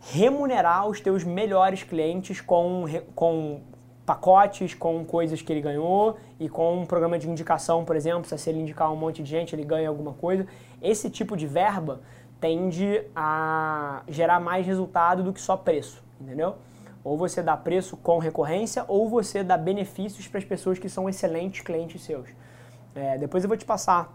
remunerar 0.00 0.86
os 0.86 1.00
teus 1.00 1.24
melhores 1.24 1.82
clientes 1.82 2.40
com, 2.40 2.84
com 3.14 3.60
pacotes, 4.04 4.72
com 4.72 5.04
coisas 5.04 5.42
que 5.42 5.52
ele 5.52 5.60
ganhou 5.60 6.16
e 6.38 6.48
com 6.48 6.82
um 6.82 6.86
programa 6.86 7.18
de 7.18 7.28
indicação, 7.28 7.84
por 7.84 7.96
exemplo, 7.96 8.24
se 8.24 8.48
ele 8.48 8.60
indicar 8.60 8.92
um 8.92 8.96
monte 8.96 9.22
de 9.22 9.28
gente, 9.28 9.54
ele 9.54 9.64
ganha 9.64 9.88
alguma 9.88 10.12
coisa. 10.12 10.46
Esse 10.80 11.10
tipo 11.10 11.36
de 11.36 11.46
verba 11.46 12.00
tende 12.40 13.02
a 13.14 14.02
gerar 14.08 14.38
mais 14.38 14.64
resultado 14.64 15.24
do 15.24 15.32
que 15.32 15.40
só 15.40 15.56
preço, 15.56 16.04
entendeu? 16.20 16.54
Ou 17.02 17.16
você 17.16 17.42
dá 17.42 17.56
preço 17.56 17.96
com 17.96 18.18
recorrência, 18.18 18.84
ou 18.86 19.08
você 19.08 19.42
dá 19.42 19.56
benefícios 19.56 20.28
para 20.28 20.38
as 20.38 20.44
pessoas 20.44 20.78
que 20.78 20.88
são 20.88 21.08
excelentes 21.08 21.62
clientes 21.62 22.02
seus. 22.02 22.28
É, 22.96 23.18
depois 23.18 23.44
eu 23.44 23.48
vou 23.48 23.56
te 23.56 23.64
passar 23.64 24.12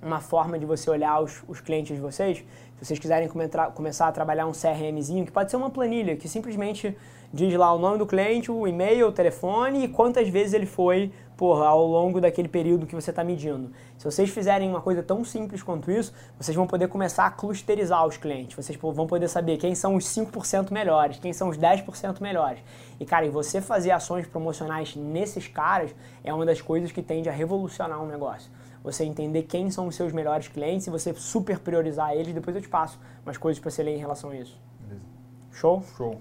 uma 0.00 0.20
forma 0.20 0.58
de 0.58 0.64
você 0.64 0.88
olhar 0.88 1.20
os, 1.20 1.42
os 1.48 1.60
clientes 1.60 1.94
de 1.94 2.00
vocês. 2.00 2.38
Se 2.38 2.84
vocês 2.84 2.98
quiserem 2.98 3.28
começar 3.28 4.08
a 4.08 4.12
trabalhar 4.12 4.46
um 4.46 4.52
CRMzinho, 4.52 5.26
que 5.26 5.32
pode 5.32 5.50
ser 5.50 5.56
uma 5.56 5.70
planilha, 5.70 6.16
que 6.16 6.28
simplesmente 6.28 6.96
diz 7.32 7.54
lá 7.54 7.72
o 7.72 7.78
nome 7.78 7.98
do 7.98 8.06
cliente, 8.06 8.50
o 8.50 8.66
e-mail, 8.66 9.08
o 9.08 9.12
telefone 9.12 9.84
e 9.84 9.88
quantas 9.88 10.28
vezes 10.28 10.54
ele 10.54 10.66
foi 10.66 11.10
porra, 11.42 11.66
ao 11.66 11.84
longo 11.84 12.20
daquele 12.20 12.46
período 12.46 12.86
que 12.86 12.94
você 12.94 13.10
está 13.10 13.24
medindo. 13.24 13.72
Se 13.98 14.04
vocês 14.04 14.30
fizerem 14.30 14.68
uma 14.68 14.80
coisa 14.80 15.02
tão 15.02 15.24
simples 15.24 15.60
quanto 15.60 15.90
isso, 15.90 16.14
vocês 16.38 16.56
vão 16.56 16.68
poder 16.68 16.86
começar 16.86 17.26
a 17.26 17.30
clusterizar 17.32 18.06
os 18.06 18.16
clientes. 18.16 18.54
Vocês 18.54 18.78
vão 18.80 19.08
poder 19.08 19.26
saber 19.26 19.56
quem 19.56 19.74
são 19.74 19.96
os 19.96 20.04
5% 20.04 20.70
melhores, 20.70 21.18
quem 21.18 21.32
são 21.32 21.48
os 21.48 21.58
10% 21.58 22.20
melhores. 22.20 22.60
E, 23.00 23.04
cara, 23.04 23.26
e 23.26 23.28
você 23.28 23.60
fazer 23.60 23.90
ações 23.90 24.24
promocionais 24.24 24.94
nesses 24.94 25.48
caras 25.48 25.92
é 26.22 26.32
uma 26.32 26.46
das 26.46 26.60
coisas 26.60 26.92
que 26.92 27.02
tende 27.02 27.28
a 27.28 27.32
revolucionar 27.32 28.00
um 28.00 28.06
negócio. 28.06 28.48
Você 28.84 29.04
entender 29.04 29.42
quem 29.42 29.68
são 29.68 29.88
os 29.88 29.96
seus 29.96 30.12
melhores 30.12 30.46
clientes 30.46 30.86
e 30.86 30.90
você 30.90 31.12
super 31.14 31.58
priorizar 31.58 32.12
eles, 32.12 32.32
depois 32.32 32.54
eu 32.54 32.62
te 32.62 32.68
passo 32.68 33.00
umas 33.26 33.36
coisas 33.36 33.60
para 33.60 33.68
você 33.68 33.82
ler 33.82 33.96
em 33.96 33.98
relação 33.98 34.30
a 34.30 34.36
isso. 34.36 34.56
Beleza. 34.80 35.02
Show? 35.50 35.82
Show. 35.96 36.20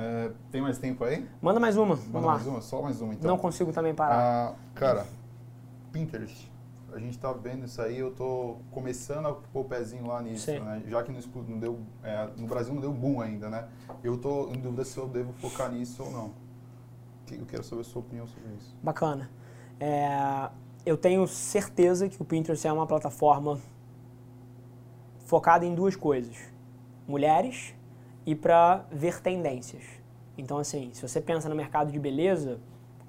É, 0.00 0.30
tem 0.50 0.62
mais 0.62 0.78
tempo 0.78 1.04
aí? 1.04 1.28
Manda 1.42 1.60
mais 1.60 1.76
uma. 1.76 1.94
Manda 1.94 2.08
Vamos 2.10 2.26
mais 2.26 2.46
lá. 2.46 2.52
uma, 2.52 2.60
só 2.62 2.80
mais 2.80 3.02
uma 3.02 3.12
então. 3.12 3.30
Não 3.30 3.36
consigo 3.36 3.70
também 3.70 3.94
parar. 3.94 4.16
Ah, 4.18 4.54
cara, 4.74 5.06
Pinterest. 5.92 6.50
A 6.90 6.98
gente 6.98 7.18
tá 7.18 7.30
vendo 7.32 7.66
isso 7.66 7.80
aí, 7.82 7.98
eu 7.98 8.10
tô 8.10 8.56
começando 8.70 9.26
a 9.26 9.32
pôr 9.34 9.60
o 9.60 9.64
pezinho 9.64 10.06
lá 10.06 10.22
nisso, 10.22 10.50
né? 10.50 10.82
Já 10.88 11.02
que 11.02 11.12
no, 11.12 11.20
não 11.46 11.58
deu, 11.58 11.78
é, 12.02 12.28
no 12.36 12.46
Brasil 12.46 12.74
não 12.74 12.80
deu 12.80 12.92
boom 12.92 13.20
ainda, 13.20 13.48
né? 13.50 13.68
Eu 14.02 14.16
tô 14.16 14.48
em 14.48 14.58
dúvida 14.58 14.84
se 14.84 14.96
eu 14.96 15.06
devo 15.06 15.32
focar 15.34 15.70
nisso 15.70 16.02
ou 16.02 16.10
não. 16.10 16.32
Eu 17.30 17.46
quero 17.46 17.62
saber 17.62 17.82
a 17.82 17.84
sua 17.84 18.00
opinião 18.00 18.26
sobre 18.26 18.50
isso. 18.54 18.74
Bacana. 18.82 19.30
É, 19.78 20.50
eu 20.84 20.96
tenho 20.96 21.28
certeza 21.28 22.08
que 22.08 22.20
o 22.20 22.24
Pinterest 22.24 22.66
é 22.66 22.72
uma 22.72 22.86
plataforma 22.86 23.60
focada 25.26 25.64
em 25.64 25.74
duas 25.74 25.94
coisas: 25.94 26.36
mulheres 27.06 27.74
e 28.30 28.34
para 28.36 28.84
ver 28.92 29.20
tendências. 29.20 29.82
Então, 30.38 30.58
assim, 30.58 30.90
se 30.92 31.02
você 31.02 31.20
pensa 31.20 31.48
no 31.48 31.56
mercado 31.56 31.90
de 31.90 31.98
beleza, 31.98 32.60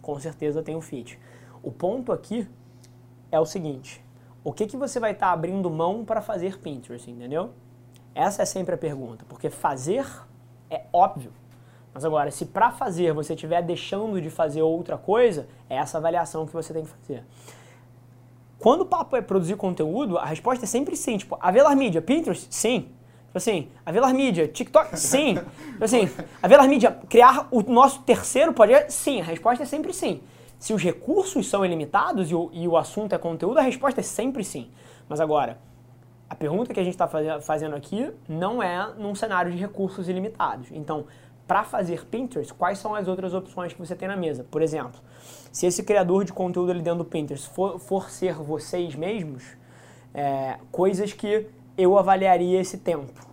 com 0.01 0.19
certeza 0.19 0.63
tem 0.63 0.75
o 0.75 0.81
fit. 0.81 1.19
O 1.61 1.71
ponto 1.71 2.11
aqui 2.11 2.47
é 3.31 3.39
o 3.39 3.45
seguinte: 3.45 4.03
o 4.43 4.51
que, 4.51 4.65
que 4.65 4.75
você 4.75 4.99
vai 4.99 5.11
estar 5.11 5.27
tá 5.27 5.31
abrindo 5.31 5.69
mão 5.69 6.03
para 6.03 6.21
fazer 6.21 6.57
Pinterest, 6.57 7.09
entendeu? 7.09 7.51
Essa 8.15 8.41
é 8.41 8.45
sempre 8.45 8.73
a 8.73 8.77
pergunta, 8.79 9.23
porque 9.29 9.51
fazer 9.51 10.07
é 10.71 10.85
óbvio. 10.91 11.31
Mas 11.93 12.03
agora, 12.03 12.31
se 12.31 12.47
para 12.47 12.71
fazer 12.71 13.13
você 13.13 13.35
estiver 13.35 13.61
deixando 13.61 14.19
de 14.19 14.29
fazer 14.31 14.63
outra 14.63 14.97
coisa, 14.97 15.47
é 15.69 15.75
essa 15.75 15.99
avaliação 15.99 16.47
que 16.47 16.53
você 16.53 16.73
tem 16.73 16.83
que 16.83 16.89
fazer. 16.89 17.23
Quando 18.57 18.81
o 18.81 18.85
papo 18.87 19.15
é 19.15 19.21
produzir 19.21 19.55
conteúdo, 19.55 20.17
a 20.17 20.25
resposta 20.25 20.65
é 20.65 20.67
sempre 20.67 20.95
sim. 20.95 21.17
Tipo, 21.17 21.37
a 21.39 21.75
Media, 21.75 22.01
Pinterest? 22.01 22.47
Sim. 22.49 22.89
Assim, 23.33 23.69
a 23.85 23.91
Velar 23.91 24.13
Mídia, 24.13 24.47
TikTok? 24.47 24.99
Sim. 24.99 25.37
Assim, 25.79 26.09
a 26.41 26.47
Velar 26.47 26.67
Mídia 26.67 26.91
criar 27.09 27.47
o 27.49 27.61
nosso 27.61 28.01
terceiro 28.01 28.53
podcast? 28.53 28.91
Sim. 28.91 29.21
A 29.21 29.23
resposta 29.23 29.63
é 29.63 29.65
sempre 29.65 29.93
sim. 29.93 30.21
Se 30.59 30.73
os 30.73 30.83
recursos 30.83 31.49
são 31.49 31.65
ilimitados 31.65 32.29
e 32.29 32.35
o, 32.35 32.49
e 32.51 32.67
o 32.67 32.77
assunto 32.77 33.15
é 33.15 33.17
conteúdo, 33.17 33.57
a 33.57 33.61
resposta 33.61 34.01
é 34.01 34.03
sempre 34.03 34.43
sim. 34.43 34.69
Mas 35.07 35.19
agora, 35.19 35.57
a 36.29 36.35
pergunta 36.35 36.73
que 36.73 36.79
a 36.79 36.83
gente 36.83 36.93
está 36.93 37.07
fazendo 37.41 37.75
aqui 37.75 38.11
não 38.27 38.61
é 38.61 38.93
num 38.97 39.15
cenário 39.15 39.51
de 39.51 39.57
recursos 39.57 40.07
ilimitados. 40.07 40.67
Então, 40.71 41.05
para 41.47 41.63
fazer 41.63 42.05
Pinterest, 42.05 42.53
quais 42.53 42.77
são 42.77 42.95
as 42.95 43.07
outras 43.07 43.33
opções 43.33 43.73
que 43.73 43.79
você 43.79 43.95
tem 43.95 44.07
na 44.07 44.15
mesa? 44.15 44.45
Por 44.49 44.61
exemplo, 44.61 45.01
se 45.51 45.65
esse 45.65 45.83
criador 45.83 46.23
de 46.23 46.31
conteúdo 46.31 46.71
ali 46.71 46.81
dentro 46.81 46.99
do 46.99 47.05
Pinterest 47.05 47.49
for, 47.49 47.79
for 47.79 48.09
ser 48.09 48.35
vocês 48.35 48.95
mesmos, 48.95 49.43
é, 50.13 50.57
coisas 50.71 51.11
que 51.11 51.47
eu 51.81 51.97
avaliaria 51.97 52.59
esse 52.59 52.77
tempo. 52.77 53.27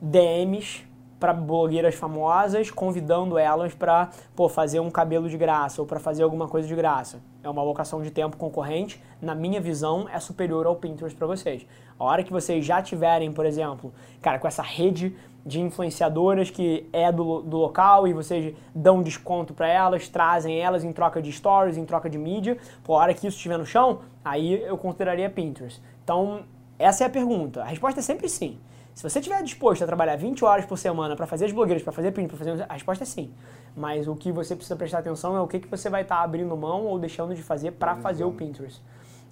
DMs 0.00 0.84
para 1.18 1.32
blogueiras 1.32 1.94
famosas, 1.94 2.70
convidando 2.70 3.38
elas 3.38 3.72
para 3.72 4.10
fazer 4.50 4.80
um 4.80 4.90
cabelo 4.90 5.28
de 5.28 5.38
graça 5.38 5.80
ou 5.80 5.86
para 5.86 5.98
fazer 5.98 6.22
alguma 6.22 6.46
coisa 6.46 6.68
de 6.68 6.74
graça. 6.74 7.22
É 7.42 7.48
uma 7.48 7.62
alocação 7.62 8.02
de 8.02 8.10
tempo 8.10 8.36
concorrente, 8.36 9.02
na 9.22 9.34
minha 9.34 9.60
visão, 9.60 10.06
é 10.12 10.20
superior 10.20 10.66
ao 10.66 10.76
Pinterest 10.76 11.16
para 11.16 11.26
vocês. 11.26 11.66
A 11.98 12.04
hora 12.04 12.22
que 12.22 12.32
vocês 12.32 12.64
já 12.64 12.82
tiverem, 12.82 13.32
por 13.32 13.46
exemplo, 13.46 13.92
cara, 14.20 14.38
com 14.38 14.46
essa 14.46 14.62
rede 14.62 15.16
de 15.46 15.60
influenciadoras 15.60 16.50
que 16.50 16.88
é 16.92 17.12
do, 17.12 17.40
do 17.42 17.56
local 17.56 18.08
e 18.08 18.12
vocês 18.12 18.54
dão 18.74 19.02
desconto 19.02 19.54
para 19.54 19.68
elas, 19.68 20.08
trazem 20.08 20.58
elas 20.58 20.84
em 20.84 20.92
troca 20.92 21.22
de 21.22 21.30
stories, 21.32 21.76
em 21.76 21.84
troca 21.84 22.08
de 22.10 22.18
mídia, 22.18 22.58
por 22.82 22.94
hora 22.94 23.14
que 23.14 23.26
isso 23.26 23.36
estiver 23.36 23.58
no 23.58 23.66
chão, 23.66 24.00
aí 24.24 24.62
eu 24.62 24.76
consideraria 24.76 25.28
Pinterest. 25.28 25.82
Então, 26.02 26.44
essa 26.78 27.04
é 27.04 27.06
a 27.06 27.10
pergunta. 27.10 27.62
A 27.62 27.66
resposta 27.66 28.00
é 28.00 28.02
sempre 28.02 28.28
sim. 28.28 28.58
Se 28.94 29.02
você 29.02 29.18
estiver 29.18 29.42
disposto 29.42 29.82
a 29.82 29.86
trabalhar 29.86 30.16
20 30.16 30.44
horas 30.44 30.64
por 30.64 30.78
semana 30.78 31.16
para 31.16 31.26
fazer 31.26 31.46
as 31.46 31.52
blogueiras, 31.52 31.82
para 31.82 31.92
fazer 31.92 32.12
print, 32.12 32.28
para 32.28 32.38
fazer. 32.38 32.66
A 32.68 32.72
resposta 32.74 33.02
é 33.02 33.06
sim. 33.06 33.32
Mas 33.76 34.06
o 34.06 34.14
que 34.14 34.30
você 34.30 34.54
precisa 34.54 34.76
prestar 34.76 35.00
atenção 35.00 35.36
é 35.36 35.40
o 35.40 35.48
que, 35.48 35.58
que 35.58 35.68
você 35.68 35.90
vai 35.90 36.02
estar 36.02 36.18
tá 36.18 36.22
abrindo 36.22 36.56
mão 36.56 36.84
ou 36.84 36.98
deixando 36.98 37.34
de 37.34 37.42
fazer 37.42 37.72
para 37.72 37.96
fazer 37.96 38.24
o 38.24 38.32
Pinterest. 38.32 38.80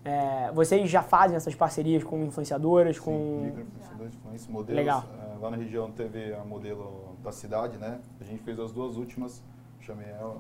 É, 0.05 0.51
vocês 0.53 0.91
já 0.91 1.01
fazem 1.01 1.37
essas 1.37 1.55
parcerias 1.55 2.03
com 2.03 2.25
influenciadoras, 2.25 2.97
sim, 2.97 3.03
com. 3.03 3.43
Microinfluenciadores, 3.45 4.49
modelos. 4.49 4.77
Legal. 4.77 5.05
É, 5.21 5.39
lá 5.39 5.51
na 5.51 5.57
região 5.57 5.93
teve 5.93 6.35
a 6.35 6.45
modelo 6.45 7.17
da 7.23 7.31
cidade, 7.31 7.79
né? 7.79 8.01
A 8.21 8.25
gente 8.25 8.43
fez 8.43 8.59
as 8.59 8.73
duas 8.73 8.97
últimas, 8.97 9.41
chamei 9.81 10.09
ela. 10.09 10.37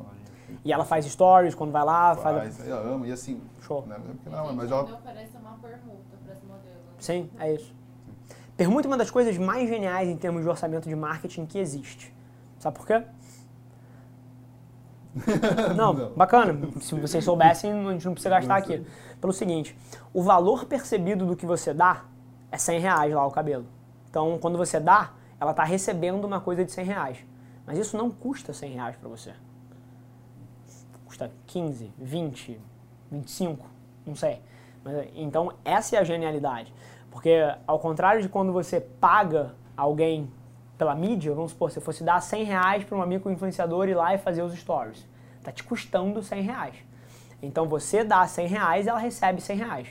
Gente... 0.48 0.60
E 0.64 0.72
ela 0.72 0.84
faz 0.84 1.04
stories 1.06 1.54
quando 1.54 1.70
vai 1.70 1.84
lá? 1.84 2.16
Faz, 2.16 2.56
faz... 2.56 2.68
ela 2.68 2.80
ama, 2.92 3.06
e 3.06 3.12
assim. 3.12 3.40
Show. 3.60 3.86
Né? 3.86 3.96
Não, 4.28 4.52
mas 4.52 4.68
ela. 4.68 4.82
oferece 4.82 5.36
uma 5.36 5.56
permuta. 5.58 6.12
Sim, 7.02 7.28
é 7.36 7.52
isso. 7.52 7.74
Permuta 8.56 8.86
é 8.86 8.88
uma 8.88 8.96
das 8.96 9.10
coisas 9.10 9.36
mais 9.36 9.68
geniais 9.68 10.08
em 10.08 10.16
termos 10.16 10.42
de 10.42 10.48
orçamento 10.48 10.88
de 10.88 10.94
marketing 10.94 11.46
que 11.46 11.58
existe. 11.58 12.14
Sabe 12.60 12.78
por 12.78 12.86
quê? 12.86 13.02
Não, 15.76 15.92
não, 15.92 16.12
bacana. 16.14 16.56
Se 16.80 16.94
vocês 16.94 17.22
soubessem, 17.22 17.70
a 17.70 17.92
gente 17.92 18.06
não 18.06 18.14
precisa 18.14 18.30
gastar 18.30 18.56
aqui. 18.56 18.82
Pelo 19.20 19.30
seguinte, 19.30 19.76
o 20.14 20.22
valor 20.22 20.64
percebido 20.64 21.26
do 21.26 21.36
que 21.36 21.44
você 21.44 21.74
dá 21.74 22.04
é 22.50 22.56
100 22.56 22.80
reais 22.80 23.12
lá 23.12 23.26
o 23.26 23.30
cabelo. 23.30 23.66
Então, 24.08 24.38
quando 24.40 24.56
você 24.56 24.80
dá, 24.80 25.12
ela 25.38 25.50
está 25.50 25.64
recebendo 25.64 26.24
uma 26.24 26.40
coisa 26.40 26.64
de 26.64 26.72
100 26.72 26.84
reais. 26.86 27.18
Mas 27.66 27.76
isso 27.78 27.94
não 27.94 28.10
custa 28.10 28.54
100 28.54 28.72
reais 28.72 28.96
para 28.96 29.08
você. 29.08 29.34
Custa 31.04 31.30
15, 31.46 31.92
20, 31.98 32.58
25, 33.10 33.66
não 34.06 34.16
sei. 34.16 34.40
Mas, 34.82 35.08
então, 35.14 35.52
essa 35.62 35.96
é 35.96 35.98
a 35.98 36.04
genialidade. 36.04 36.72
Porque, 37.12 37.31
ao 37.66 37.79
contrário 37.79 38.22
de 38.22 38.29
quando 38.29 38.53
você 38.53 38.81
paga 38.81 39.55
alguém 39.77 40.33
pela 40.79 40.94
mídia, 40.94 41.35
vamos 41.35 41.53
supor, 41.53 41.70
se 41.70 41.79
fosse 41.79 42.03
dar 42.03 42.20
100 42.20 42.44
reais 42.44 42.85
para 42.85 42.96
um 42.96 43.03
amigo 43.03 43.31
influenciador 43.31 43.87
ir 43.87 43.94
lá 43.94 44.14
e 44.14 44.18
fazer 44.18 44.42
os 44.42 44.55
stories. 44.55 45.07
Está 45.38 45.53
te 45.53 45.62
custando 45.62 46.22
100 46.22 46.42
reais. 46.42 46.75
Então, 47.42 47.68
você 47.68 48.03
dá 48.03 48.27
100 48.27 48.46
reais 48.48 48.87
ela 48.87 48.98
recebe 48.98 49.42
100 49.42 49.57
reais. 49.57 49.88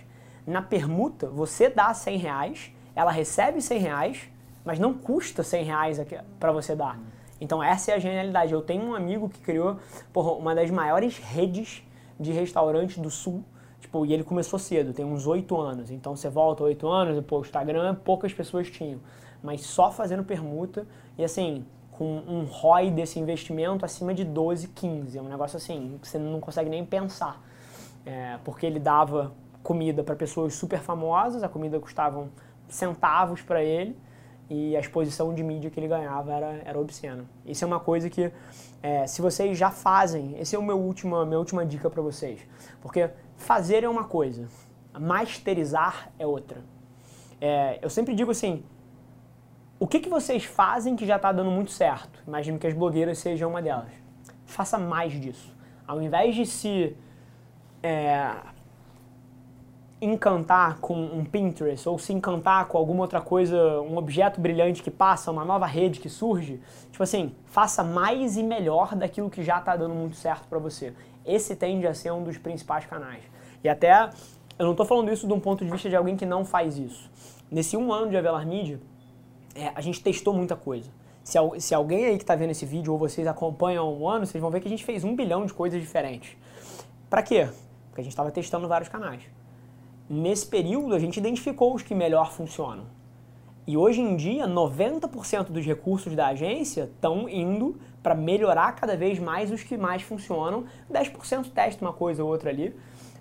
Na 0.47 0.63
permuta, 0.63 1.27
você 1.27 1.69
dá 1.69 1.93
100 1.93 2.17
reais, 2.17 2.71
ela 2.95 3.11
recebe 3.11 3.61
100 3.61 3.79
reais, 3.79 4.29
mas 4.65 4.79
não 4.79 4.91
custa 4.91 5.43
100 5.43 5.63
reais 5.63 6.01
para 6.39 6.51
você 6.51 6.75
dar. 6.75 6.99
Então, 7.39 7.61
essa 7.61 7.91
é 7.91 7.95
a 7.95 7.99
genialidade. 7.99 8.51
Eu 8.51 8.61
tenho 8.61 8.83
um 8.83 8.95
amigo 8.95 9.29
que 9.29 9.39
criou 9.39 9.77
porra, 10.11 10.31
uma 10.31 10.55
das 10.55 10.71
maiores 10.71 11.19
redes 11.19 11.83
de 12.19 12.31
restaurantes 12.31 12.97
do 12.97 13.11
Sul 13.11 13.43
Tipo, 13.81 14.05
e 14.05 14.13
ele 14.13 14.23
começou 14.23 14.59
cedo, 14.59 14.93
tem 14.93 15.03
uns 15.03 15.27
oito 15.27 15.59
anos. 15.59 15.91
Então 15.91 16.15
você 16.15 16.29
volta 16.29 16.63
oito 16.63 16.87
anos, 16.87 17.17
e, 17.17 17.21
pô, 17.21 17.39
o 17.39 17.41
Instagram 17.41 17.95
poucas 17.95 18.31
pessoas 18.31 18.69
tinham. 18.69 18.99
Mas 19.43 19.61
só 19.61 19.91
fazendo 19.91 20.23
permuta 20.23 20.87
e 21.17 21.23
assim, 21.23 21.65
com 21.91 22.17
um 22.27 22.45
ROI 22.45 22.91
desse 22.91 23.19
investimento 23.19 23.83
acima 23.83 24.13
de 24.13 24.23
12, 24.23 24.67
15. 24.69 25.17
É 25.17 25.21
um 25.21 25.27
negócio 25.27 25.57
assim, 25.57 25.97
que 26.01 26.07
você 26.07 26.19
não 26.19 26.39
consegue 26.39 26.69
nem 26.69 26.85
pensar. 26.85 27.41
É, 28.05 28.37
porque 28.43 28.65
ele 28.65 28.79
dava 28.79 29.33
comida 29.63 30.03
para 30.03 30.15
pessoas 30.15 30.53
super 30.53 30.79
famosas, 30.79 31.43
a 31.43 31.49
comida 31.49 31.79
custava 31.79 32.27
centavos 32.67 33.41
para 33.41 33.63
ele 33.63 33.95
e 34.49 34.75
a 34.75 34.79
exposição 34.79 35.33
de 35.33 35.43
mídia 35.43 35.69
que 35.69 35.79
ele 35.79 35.87
ganhava 35.87 36.33
era, 36.33 36.61
era 36.65 36.79
obscena. 36.79 37.23
Isso 37.45 37.63
é 37.63 37.67
uma 37.67 37.79
coisa 37.79 38.09
que, 38.09 38.31
é, 38.83 39.07
se 39.07 39.21
vocês 39.21 39.57
já 39.57 39.71
fazem, 39.71 40.35
esse 40.39 40.55
é 40.55 40.59
o 40.59 40.63
meu 40.63 40.79
última, 40.79 41.25
minha 41.25 41.39
última 41.39 41.65
dica 41.65 41.89
para 41.89 42.01
vocês. 42.01 42.41
Porque 42.81 43.09
Fazer 43.41 43.83
é 43.83 43.89
uma 43.89 44.03
coisa, 44.03 44.47
masterizar 44.99 46.11
é 46.19 46.27
outra. 46.27 46.63
É, 47.39 47.79
eu 47.81 47.89
sempre 47.89 48.13
digo 48.13 48.29
assim, 48.29 48.63
o 49.79 49.87
que, 49.87 49.99
que 49.99 50.07
vocês 50.07 50.43
fazem 50.43 50.95
que 50.95 51.07
já 51.07 51.15
está 51.15 51.31
dando 51.31 51.49
muito 51.49 51.71
certo? 51.71 52.21
Imagino 52.27 52.59
que 52.59 52.67
as 52.67 52.73
blogueiras 52.75 53.17
sejam 53.17 53.49
uma 53.49 53.59
delas. 53.59 53.91
Faça 54.45 54.77
mais 54.77 55.19
disso. 55.19 55.51
Ao 55.87 55.99
invés 55.99 56.35
de 56.35 56.45
se 56.45 56.95
é, 57.81 58.31
encantar 59.99 60.77
com 60.77 60.93
um 60.93 61.25
Pinterest 61.25 61.89
ou 61.89 61.97
se 61.97 62.13
encantar 62.13 62.67
com 62.67 62.77
alguma 62.77 63.01
outra 63.01 63.21
coisa, 63.21 63.81
um 63.81 63.97
objeto 63.97 64.39
brilhante 64.39 64.83
que 64.83 64.91
passa, 64.91 65.31
uma 65.31 65.43
nova 65.43 65.65
rede 65.65 65.99
que 65.99 66.09
surge, 66.09 66.61
tipo 66.91 67.01
assim, 67.01 67.35
faça 67.45 67.83
mais 67.83 68.37
e 68.37 68.43
melhor 68.43 68.95
daquilo 68.95 69.31
que 69.31 69.41
já 69.41 69.57
está 69.57 69.75
dando 69.75 69.95
muito 69.95 70.15
certo 70.15 70.47
para 70.47 70.59
você. 70.59 70.93
Esse 71.25 71.55
tende 71.55 71.87
a 71.87 71.93
ser 71.93 72.11
um 72.11 72.23
dos 72.23 72.37
principais 72.37 72.85
canais. 72.85 73.23
E 73.63 73.69
até, 73.69 74.09
eu 74.57 74.65
não 74.65 74.71
estou 74.71 74.85
falando 74.85 75.11
isso 75.11 75.27
de 75.27 75.33
um 75.33 75.39
ponto 75.39 75.63
de 75.63 75.71
vista 75.71 75.89
de 75.89 75.95
alguém 75.95 76.15
que 76.15 76.25
não 76.25 76.43
faz 76.43 76.77
isso. 76.77 77.09
Nesse 77.49 77.75
um 77.77 77.91
ano 77.91 78.09
de 78.09 78.17
Avelar 78.17 78.45
Media, 78.47 78.79
é, 79.55 79.71
a 79.75 79.81
gente 79.81 80.01
testou 80.01 80.33
muita 80.33 80.55
coisa. 80.55 80.89
Se, 81.23 81.37
se 81.59 81.75
alguém 81.75 82.05
aí 82.05 82.17
que 82.17 82.23
está 82.23 82.35
vendo 82.35 82.51
esse 82.51 82.65
vídeo 82.65 82.93
ou 82.93 82.97
vocês 82.97 83.27
acompanham 83.27 83.93
um 83.93 84.07
ano, 84.07 84.25
vocês 84.25 84.41
vão 84.41 84.49
ver 84.49 84.59
que 84.59 84.67
a 84.67 84.71
gente 84.71 84.83
fez 84.83 85.03
um 85.03 85.15
bilhão 85.15 85.45
de 85.45 85.53
coisas 85.53 85.79
diferentes. 85.79 86.35
Para 87.09 87.21
quê? 87.21 87.47
Porque 87.89 88.01
a 88.01 88.03
gente 88.03 88.13
estava 88.13 88.31
testando 88.31 88.67
vários 88.67 88.89
canais. 88.89 89.21
Nesse 90.09 90.47
período, 90.47 90.95
a 90.95 90.99
gente 90.99 91.17
identificou 91.17 91.75
os 91.75 91.83
que 91.83 91.93
melhor 91.93 92.31
funcionam. 92.31 92.85
E 93.67 93.77
hoje 93.77 94.01
em 94.01 94.15
dia, 94.15 94.47
90% 94.47 95.51
dos 95.51 95.65
recursos 95.65 96.15
da 96.15 96.27
agência 96.27 96.89
estão 96.93 97.29
indo 97.29 97.77
para 98.01 98.15
melhorar 98.15 98.73
cada 98.73 98.95
vez 98.95 99.19
mais 99.19 99.51
os 99.51 99.63
que 99.63 99.77
mais 99.77 100.01
funcionam. 100.01 100.65
10% 100.91 101.51
testa 101.51 101.83
uma 101.83 101.93
coisa 101.93 102.23
ou 102.23 102.29
outra 102.29 102.49
ali. 102.49 102.75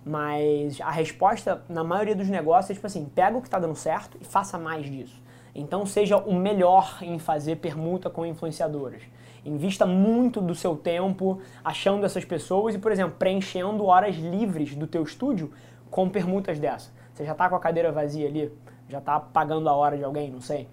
Mas 0.05 0.81
a 0.81 0.90
resposta, 0.90 1.62
na 1.69 1.85
maioria 1.85 2.14
dos 2.14 2.29
negócios, 2.29 2.71
é 2.71 2.75
tipo 2.75 2.87
assim: 2.87 3.05
pega 3.05 3.37
o 3.37 3.40
que 3.40 3.49
está 3.49 3.59
dando 3.59 3.75
certo 3.75 4.16
e 4.21 4.25
faça 4.25 4.59
mais 4.59 4.87
disso. 4.87 5.21
Então, 5.55 5.85
seja 5.85 6.16
o 6.16 6.35
melhor 6.35 6.99
em 7.03 7.19
fazer 7.19 7.57
permuta 7.57 8.09
com 8.09 8.25
influenciadoras. 8.25 9.03
Invista 9.45 9.87
muito 9.87 10.40
do 10.40 10.55
seu 10.55 10.77
tempo 10.77 11.40
achando 11.64 12.05
essas 12.05 12.25
pessoas 12.25 12.75
e, 12.75 12.79
por 12.79 12.93
exemplo, 12.93 13.16
preenchendo 13.19 13.85
horas 13.87 14.16
livres 14.16 14.75
do 14.75 14.87
teu 14.87 15.03
estúdio 15.03 15.53
com 15.90 16.09
permutas 16.09 16.59
dessa. 16.59 16.90
Você 17.12 17.25
já 17.25 17.33
está 17.33 17.49
com 17.49 17.57
a 17.57 17.61
cadeira 17.61 17.90
vazia 17.90 18.29
ali, 18.29 18.53
já 18.88 18.99
está 18.99 19.19
pagando 19.19 19.69
a 19.69 19.75
hora 19.75 19.97
de 19.97 20.05
alguém, 20.05 20.31
não 20.31 20.40
sei. 20.40 20.69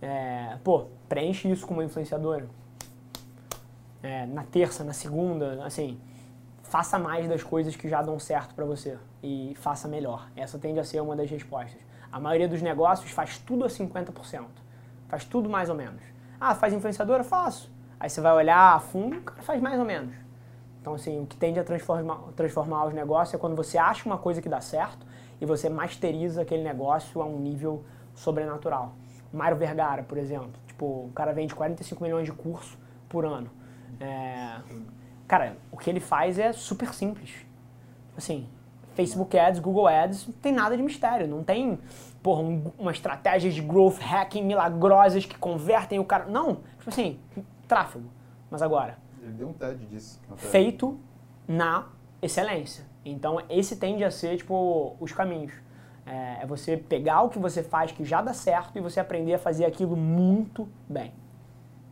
É, 0.00 0.56
pô, 0.62 0.84
preenche 1.08 1.50
isso 1.50 1.66
com 1.66 1.74
uma 1.74 1.84
influenciadora. 1.84 2.46
É, 4.02 4.26
na 4.26 4.44
terça, 4.44 4.82
na 4.82 4.92
segunda, 4.92 5.64
assim, 5.64 6.00
faça 6.62 6.98
mais 6.98 7.28
das 7.28 7.42
coisas 7.42 7.76
que 7.76 7.88
já 7.88 8.00
dão 8.00 8.18
certo 8.18 8.54
para 8.54 8.64
você 8.64 8.96
e 9.22 9.54
faça 9.56 9.88
melhor. 9.88 10.28
Essa 10.36 10.58
tende 10.58 10.78
a 10.80 10.84
ser 10.84 11.00
uma 11.00 11.16
das 11.16 11.30
respostas. 11.30 11.80
A 12.10 12.18
maioria 12.18 12.48
dos 12.48 12.62
negócios 12.62 13.10
faz 13.10 13.38
tudo 13.38 13.64
a 13.64 13.68
50%. 13.68 14.44
Faz 15.08 15.24
tudo 15.24 15.50
mais 15.50 15.68
ou 15.68 15.74
menos. 15.74 16.02
Ah, 16.40 16.54
faz 16.54 16.72
influenciadora? 16.72 17.22
Faço. 17.22 17.70
Aí 17.98 18.08
você 18.08 18.20
vai 18.20 18.32
olhar 18.32 18.74
a 18.74 18.80
fundo, 18.80 19.20
cara 19.20 19.42
faz 19.42 19.60
mais 19.60 19.78
ou 19.78 19.84
menos. 19.84 20.14
Então, 20.80 20.94
assim, 20.94 21.20
o 21.22 21.26
que 21.26 21.36
tende 21.36 21.60
a 21.60 21.64
transformar, 21.64 22.16
transformar 22.34 22.86
os 22.86 22.94
negócios 22.94 23.34
é 23.34 23.38
quando 23.38 23.54
você 23.54 23.76
acha 23.76 24.06
uma 24.06 24.16
coisa 24.16 24.40
que 24.40 24.48
dá 24.48 24.60
certo 24.60 25.06
e 25.40 25.44
você 25.44 25.68
masteriza 25.68 26.42
aquele 26.42 26.62
negócio 26.62 27.20
a 27.20 27.26
um 27.26 27.38
nível 27.38 27.84
sobrenatural. 28.14 28.94
Mário 29.32 29.56
Vergara, 29.56 30.02
por 30.02 30.16
exemplo. 30.16 30.52
Tipo, 30.66 30.84
o 30.86 31.12
cara 31.14 31.32
vende 31.32 31.54
45 31.54 32.02
milhões 32.02 32.24
de 32.24 32.32
curso 32.32 32.78
por 33.08 33.26
ano. 33.26 33.50
É... 34.00 34.60
Cara, 35.28 35.56
o 35.70 35.76
que 35.76 35.88
ele 35.88 36.00
faz 36.00 36.38
é 36.38 36.52
super 36.52 36.92
simples. 36.92 37.30
Assim, 38.16 38.48
Facebook 38.94 39.38
Ads, 39.38 39.60
Google 39.60 39.86
Ads, 39.86 40.26
não 40.26 40.34
tem 40.34 40.52
nada 40.52 40.76
de 40.76 40.82
mistério. 40.82 41.28
Não 41.28 41.44
tem, 41.44 41.78
porra, 42.22 42.42
um, 42.42 42.72
uma 42.78 42.90
estratégia 42.90 43.50
de 43.50 43.60
growth 43.60 43.98
hacking 43.98 44.42
milagrosas 44.42 45.24
que 45.24 45.38
convertem 45.38 45.98
o 45.98 46.04
cara. 46.04 46.26
Não, 46.26 46.56
tipo 46.78 46.88
assim, 46.88 47.20
tráfego. 47.68 48.10
Mas 48.50 48.62
agora, 48.62 48.98
ele 49.22 49.32
deu 49.32 49.48
um 49.48 49.52
TED 49.52 49.86
disso. 49.86 50.20
Feito 50.36 50.98
na 51.46 51.86
excelência. 52.20 52.84
Então, 53.04 53.40
esse 53.48 53.76
tende 53.76 54.04
a 54.04 54.10
ser, 54.10 54.36
tipo, 54.36 54.96
os 55.00 55.12
caminhos. 55.12 55.52
É, 56.04 56.42
é 56.42 56.46
você 56.46 56.76
pegar 56.76 57.22
o 57.22 57.28
que 57.28 57.38
você 57.38 57.62
faz 57.62 57.92
que 57.92 58.04
já 58.04 58.20
dá 58.20 58.34
certo 58.34 58.76
e 58.76 58.80
você 58.80 58.98
aprender 58.98 59.34
a 59.34 59.38
fazer 59.38 59.64
aquilo 59.64 59.96
muito 59.96 60.68
bem. 60.88 61.12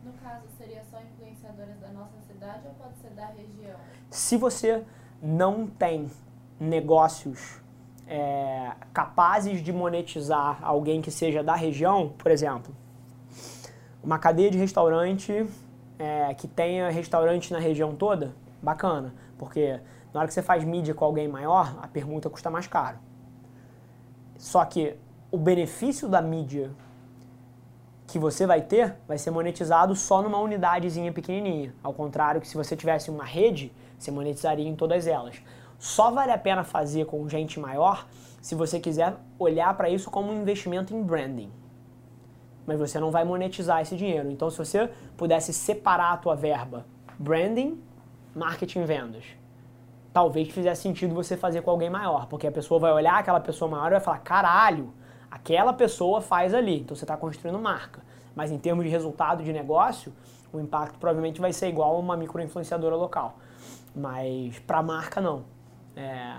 No 0.03 0.11
caso, 0.13 0.45
seria 0.57 0.83
só 0.91 0.99
influenciadoras 0.99 1.79
da 1.79 1.89
nossa 1.89 2.19
cidade 2.27 2.67
ou 2.67 2.73
pode 2.73 2.97
ser 2.97 3.11
da 3.11 3.27
região? 3.27 3.77
Se 4.09 4.37
você 4.37 4.83
não 5.21 5.67
tem 5.67 6.09
negócios 6.59 7.61
é, 8.07 8.71
capazes 8.91 9.61
de 9.61 9.71
monetizar 9.71 10.59
alguém 10.63 11.01
que 11.01 11.11
seja 11.11 11.43
da 11.43 11.55
região, 11.55 12.13
por 12.17 12.31
exemplo, 12.31 12.75
uma 14.03 14.17
cadeia 14.17 14.49
de 14.49 14.57
restaurante 14.57 15.45
é, 15.99 16.33
que 16.33 16.47
tenha 16.47 16.89
restaurante 16.89 17.53
na 17.53 17.59
região 17.59 17.95
toda, 17.95 18.33
bacana, 18.61 19.13
porque 19.37 19.79
na 20.13 20.21
hora 20.21 20.27
que 20.27 20.33
você 20.33 20.41
faz 20.41 20.63
mídia 20.63 20.93
com 20.93 21.05
alguém 21.05 21.27
maior, 21.27 21.77
a 21.81 21.87
permuta 21.87 22.29
custa 22.29 22.49
mais 22.49 22.65
caro. 22.65 22.97
Só 24.37 24.65
que 24.65 24.95
o 25.31 25.37
benefício 25.37 26.07
da 26.07 26.21
mídia 26.21 26.71
que 28.07 28.17
você 28.17 28.47
vai 28.47 28.61
ter 28.61 28.95
vai 29.07 29.19
ser 29.19 29.29
monetizado 29.29 29.95
só 29.95 30.21
numa 30.21 30.39
unidadezinha 30.39 31.13
pequenininha. 31.13 31.75
Ao 31.83 31.93
contrário 31.93 32.41
que 32.41 32.47
se 32.47 32.57
você 32.57 32.75
tivesse 32.75 33.11
uma 33.11 33.23
rede, 33.23 33.71
você 33.99 34.09
monetizaria 34.09 34.67
em 34.67 34.75
todas 34.75 35.05
elas. 35.05 35.35
Só 35.77 36.09
vale 36.09 36.31
a 36.31 36.37
pena 36.37 36.63
fazer 36.63 37.05
com 37.05 37.27
gente 37.29 37.59
maior 37.59 38.07
se 38.41 38.55
você 38.55 38.79
quiser 38.79 39.15
olhar 39.37 39.75
para 39.75 39.89
isso 39.89 40.09
como 40.09 40.31
um 40.31 40.41
investimento 40.41 40.95
em 40.95 41.03
branding 41.03 41.51
mas 42.69 42.79
você 42.79 42.99
não 42.99 43.09
vai 43.09 43.23
monetizar 43.23 43.81
esse 43.81 43.95
dinheiro. 43.95 44.29
Então, 44.29 44.47
se 44.51 44.57
você 44.59 44.91
pudesse 45.17 45.51
separar 45.51 46.13
a 46.13 46.17
tua 46.17 46.35
verba, 46.35 46.85
branding, 47.17 47.81
marketing, 48.35 48.83
vendas, 48.83 49.23
talvez 50.13 50.49
fizesse 50.49 50.83
sentido 50.83 51.15
você 51.15 51.35
fazer 51.35 51.63
com 51.63 51.71
alguém 51.71 51.89
maior, 51.89 52.27
porque 52.27 52.45
a 52.45 52.51
pessoa 52.51 52.79
vai 52.79 52.91
olhar 52.93 53.17
aquela 53.17 53.39
pessoa 53.39 53.71
maior 53.71 53.87
e 53.87 53.91
vai 53.93 53.99
falar, 53.99 54.19
caralho, 54.19 54.93
aquela 55.31 55.73
pessoa 55.73 56.21
faz 56.21 56.53
ali, 56.53 56.81
então 56.81 56.95
você 56.95 57.05
está 57.05 57.17
construindo 57.17 57.57
marca. 57.57 58.03
Mas 58.35 58.51
em 58.51 58.59
termos 58.59 58.85
de 58.85 58.91
resultado 58.91 59.43
de 59.43 59.51
negócio, 59.51 60.13
o 60.51 60.59
impacto 60.59 60.97
provavelmente 60.99 61.39
vai 61.39 61.53
ser 61.53 61.67
igual 61.67 61.95
a 61.95 61.99
uma 61.99 62.17
microinfluenciadora 62.17 62.95
local. 62.95 63.37
Mas 63.95 64.59
para 64.59 64.81
marca 64.81 65.19
não. 65.21 65.43
É, 65.95 66.35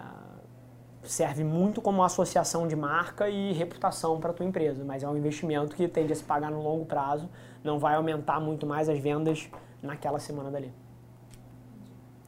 serve 1.03 1.43
muito 1.45 1.81
como 1.81 2.03
associação 2.03 2.69
de 2.69 2.77
marca 2.77 3.29
e 3.29 3.53
reputação 3.53 4.21
para 4.21 4.31
a 4.31 4.35
tua 4.35 4.47
empresa, 4.47 4.85
mas 4.85 5.03
é 5.03 5.09
um 5.09 5.17
investimento 5.17 5.75
que 5.75 5.89
tende 5.89 6.13
a 6.13 6.17
se 6.17 6.23
pagar 6.23 6.51
no 6.51 6.63
longo 6.63 6.85
prazo, 6.85 7.29
não 7.65 7.79
vai 7.79 7.95
aumentar 7.95 8.41
muito 8.41 8.67
mais 8.67 8.89
as 8.89 8.99
vendas 8.99 9.49
naquela 9.83 10.19
semana 10.19 10.51
dali. 10.51 10.73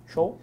Show? 0.07 0.39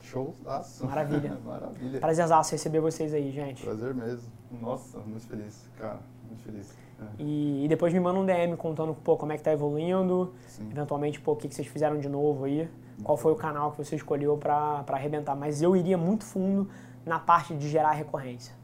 Show. 0.00 0.34
Maravilha. 0.82 1.38
Maravilha. 1.44 2.00
Prazerzaço 2.00 2.52
receber 2.52 2.80
vocês 2.80 3.14
aí, 3.14 3.30
gente. 3.30 3.62
Prazer 3.62 3.94
mesmo. 3.94 4.30
Nossa, 4.60 4.98
muito 4.98 5.26
feliz, 5.26 5.68
cara, 5.78 6.00
muito 6.28 6.42
feliz. 6.42 6.74
E, 7.18 7.64
e, 7.64 7.68
depois 7.68 7.92
me 7.92 8.00
manda 8.00 8.18
um 8.18 8.26
DM 8.26 8.56
contando 8.56 8.94
pô, 8.94 9.16
como 9.16 9.32
é 9.32 9.36
que 9.36 9.42
tá 9.42 9.52
evoluindo, 9.52 10.32
Sim. 10.46 10.68
eventualmente 10.70 11.20
pô, 11.20 11.32
o 11.32 11.36
que, 11.36 11.48
que 11.48 11.54
vocês 11.54 11.68
fizeram 11.68 11.98
de 11.98 12.08
novo 12.08 12.44
aí, 12.44 12.68
qual 13.02 13.16
foi 13.16 13.32
o 13.32 13.36
canal 13.36 13.72
que 13.72 13.78
você 13.78 13.96
escolheu 13.96 14.36
para 14.36 14.84
arrebentar. 14.88 15.34
Mas 15.34 15.62
eu 15.62 15.76
iria 15.76 15.98
muito 15.98 16.24
fundo 16.24 16.68
na 17.04 17.18
parte 17.18 17.54
de 17.54 17.68
gerar 17.68 17.92
recorrência. 17.92 18.54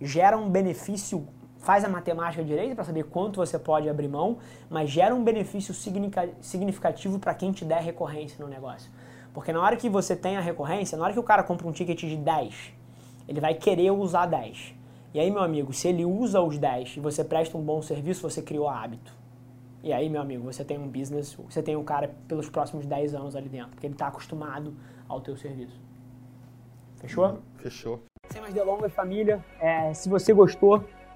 Gera 0.00 0.36
um 0.36 0.50
benefício, 0.50 1.26
faz 1.58 1.84
a 1.84 1.88
matemática 1.88 2.42
direita 2.42 2.74
para 2.74 2.84
saber 2.84 3.04
quanto 3.04 3.36
você 3.36 3.58
pode 3.58 3.88
abrir 3.88 4.08
mão, 4.08 4.38
mas 4.68 4.90
gera 4.90 5.14
um 5.14 5.22
benefício 5.22 5.72
significativo 6.40 7.18
para 7.18 7.34
quem 7.34 7.52
te 7.52 7.64
der 7.64 7.80
recorrência 7.80 8.44
no 8.44 8.50
negócio. 8.50 8.90
Porque 9.32 9.52
na 9.52 9.60
hora 9.60 9.76
que 9.76 9.88
você 9.88 10.14
tem 10.14 10.36
a 10.36 10.40
recorrência, 10.40 10.96
na 10.96 11.04
hora 11.04 11.12
que 11.12 11.18
o 11.18 11.22
cara 11.22 11.42
compra 11.42 11.66
um 11.66 11.72
ticket 11.72 12.00
de 12.00 12.16
10, 12.16 12.72
ele 13.26 13.40
vai 13.40 13.54
querer 13.54 13.90
usar 13.90 14.26
10. 14.26 14.74
E 15.14 15.20
aí, 15.20 15.30
meu 15.30 15.42
amigo, 15.42 15.72
se 15.72 15.86
ele 15.86 16.04
usa 16.04 16.40
os 16.40 16.58
10 16.58 16.96
e 16.96 17.00
você 17.00 17.22
presta 17.22 17.56
um 17.56 17.62
bom 17.62 17.80
serviço, 17.80 18.28
você 18.28 18.42
criou 18.42 18.68
hábito. 18.68 19.14
E 19.80 19.92
aí, 19.92 20.10
meu 20.10 20.20
amigo, 20.20 20.42
você 20.42 20.64
tem 20.64 20.76
um 20.76 20.88
business, 20.88 21.34
você 21.34 21.62
tem 21.62 21.76
um 21.76 21.84
cara 21.84 22.12
pelos 22.26 22.50
próximos 22.50 22.84
10 22.84 23.14
anos 23.14 23.36
ali 23.36 23.48
dentro, 23.48 23.70
porque 23.70 23.86
ele 23.86 23.94
está 23.94 24.08
acostumado 24.08 24.74
ao 25.08 25.20
teu 25.20 25.36
serviço. 25.36 25.80
Fechou? 26.96 27.38
Fechou. 27.58 28.02
Sem 28.28 28.42
mais 28.42 28.52
delongas, 28.52 28.92
família. 28.92 29.44
É, 29.60 29.94
se 29.94 30.08
você 30.08 30.32
gostou 30.32 30.82